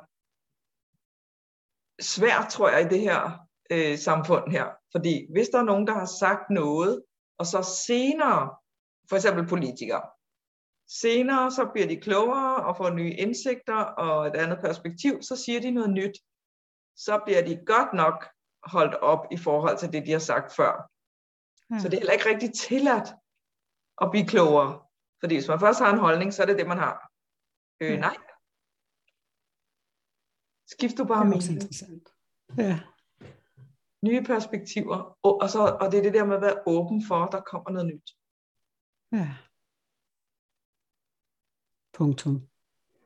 svært, 2.01 2.49
tror 2.49 2.69
jeg, 2.69 2.81
i 2.85 2.89
det 2.93 2.99
her 2.99 3.47
øh, 3.71 3.97
samfund 3.97 4.51
her. 4.51 4.65
Fordi 4.91 5.31
hvis 5.31 5.49
der 5.49 5.59
er 5.59 5.63
nogen, 5.63 5.87
der 5.87 5.93
har 5.93 6.05
sagt 6.05 6.49
noget, 6.49 7.03
og 7.37 7.45
så 7.45 7.83
senere, 7.87 8.55
for 9.09 9.15
eksempel 9.15 9.47
politikere, 9.47 10.01
senere 10.87 11.51
så 11.51 11.69
bliver 11.73 11.87
de 11.87 12.01
klogere 12.01 12.65
og 12.65 12.77
får 12.77 12.89
nye 12.89 13.11
indsigter 13.11 13.75
og 13.75 14.27
et 14.27 14.35
andet 14.35 14.59
perspektiv, 14.59 15.21
så 15.21 15.35
siger 15.35 15.61
de 15.61 15.71
noget 15.71 15.89
nyt. 15.89 16.17
Så 16.95 17.21
bliver 17.25 17.45
de 17.45 17.65
godt 17.65 17.93
nok 17.93 18.27
holdt 18.63 18.95
op 18.95 19.25
i 19.31 19.37
forhold 19.37 19.77
til 19.77 19.93
det, 19.93 20.05
de 20.05 20.11
har 20.11 20.19
sagt 20.19 20.55
før. 20.55 20.91
Ja. 21.73 21.79
Så 21.79 21.89
det 21.89 21.93
er 21.93 21.99
heller 21.99 22.13
ikke 22.13 22.29
rigtig 22.29 22.53
tilladt 22.53 23.09
at 24.01 24.11
blive 24.11 24.27
klogere. 24.27 24.81
Fordi 25.19 25.35
hvis 25.35 25.47
man 25.47 25.59
først 25.59 25.79
har 25.79 25.93
en 25.93 25.99
holdning, 25.99 26.33
så 26.33 26.41
er 26.41 26.45
det 26.45 26.57
det, 26.57 26.67
man 26.67 26.77
har. 26.77 27.11
Øh, 27.81 27.91
ja. 27.91 27.99
nej. 27.99 28.17
Skift 30.67 30.97
du 30.97 31.05
bare 31.05 31.25
mening. 31.25 31.61
Ja 32.57 32.79
nye 34.01 34.23
perspektiver, 34.23 35.17
og, 35.23 35.41
og, 35.41 35.49
så, 35.49 35.77
og 35.81 35.91
det 35.91 35.97
er 35.97 36.03
det 36.03 36.13
der 36.13 36.25
med 36.25 36.35
at 36.35 36.41
være 36.41 36.61
åben 36.65 37.03
for, 37.07 37.15
at 37.15 37.31
der 37.31 37.41
kommer 37.41 37.69
noget 37.71 37.87
nyt. 37.87 38.09
Ja. 39.11 39.29
Punktum. 41.97 42.41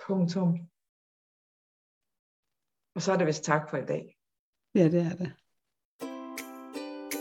Punktum. 0.08 0.60
Og 2.96 3.02
så 3.02 3.12
er 3.14 3.18
det 3.18 3.28
vist 3.28 3.44
tak 3.44 3.70
for 3.70 3.78
i 3.78 3.86
dag. 3.86 4.18
Ja, 4.76 4.84
det 4.84 5.02
er 5.02 5.16
det. 5.22 5.32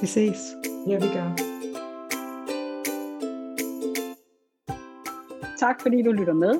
Vi 0.00 0.06
ses. 0.06 0.40
Ja, 0.88 0.96
vi 1.04 1.08
gør. 1.16 1.28
Tak 5.58 5.82
fordi 5.82 6.02
du 6.02 6.12
lytter 6.12 6.32
med. 6.32 6.54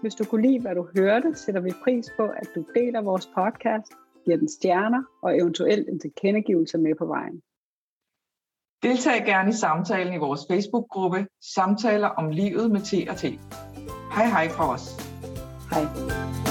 Hvis 0.00 0.14
du 0.14 0.24
kunne 0.24 0.42
lide, 0.42 0.60
hvad 0.60 0.74
du 0.74 0.88
hørte, 0.96 1.34
sætter 1.36 1.60
vi 1.60 1.72
pris 1.84 2.06
på, 2.16 2.22
at 2.22 2.48
du 2.54 2.64
deler 2.74 3.02
vores 3.02 3.26
podcast 3.26 3.92
giver 4.24 4.36
den 4.36 4.48
stjerner 4.48 5.02
og 5.22 5.38
eventuelt 5.38 5.88
en 5.88 6.00
tilkendegivelse 6.00 6.78
med 6.78 6.94
på 6.98 7.06
vejen. 7.06 7.42
Deltag 8.82 9.24
gerne 9.26 9.48
i 9.48 9.52
samtalen 9.52 10.14
i 10.14 10.18
vores 10.18 10.40
Facebook-gruppe 10.50 11.26
Samtaler 11.54 12.08
om 12.08 12.30
livet 12.30 12.70
med 12.70 12.80
T 12.80 13.10
og 13.10 13.16
T. 13.16 13.24
Hej 14.16 14.30
hej 14.30 14.48
fra 14.50 14.68
os. 14.68 14.96
Hej. 15.70 16.45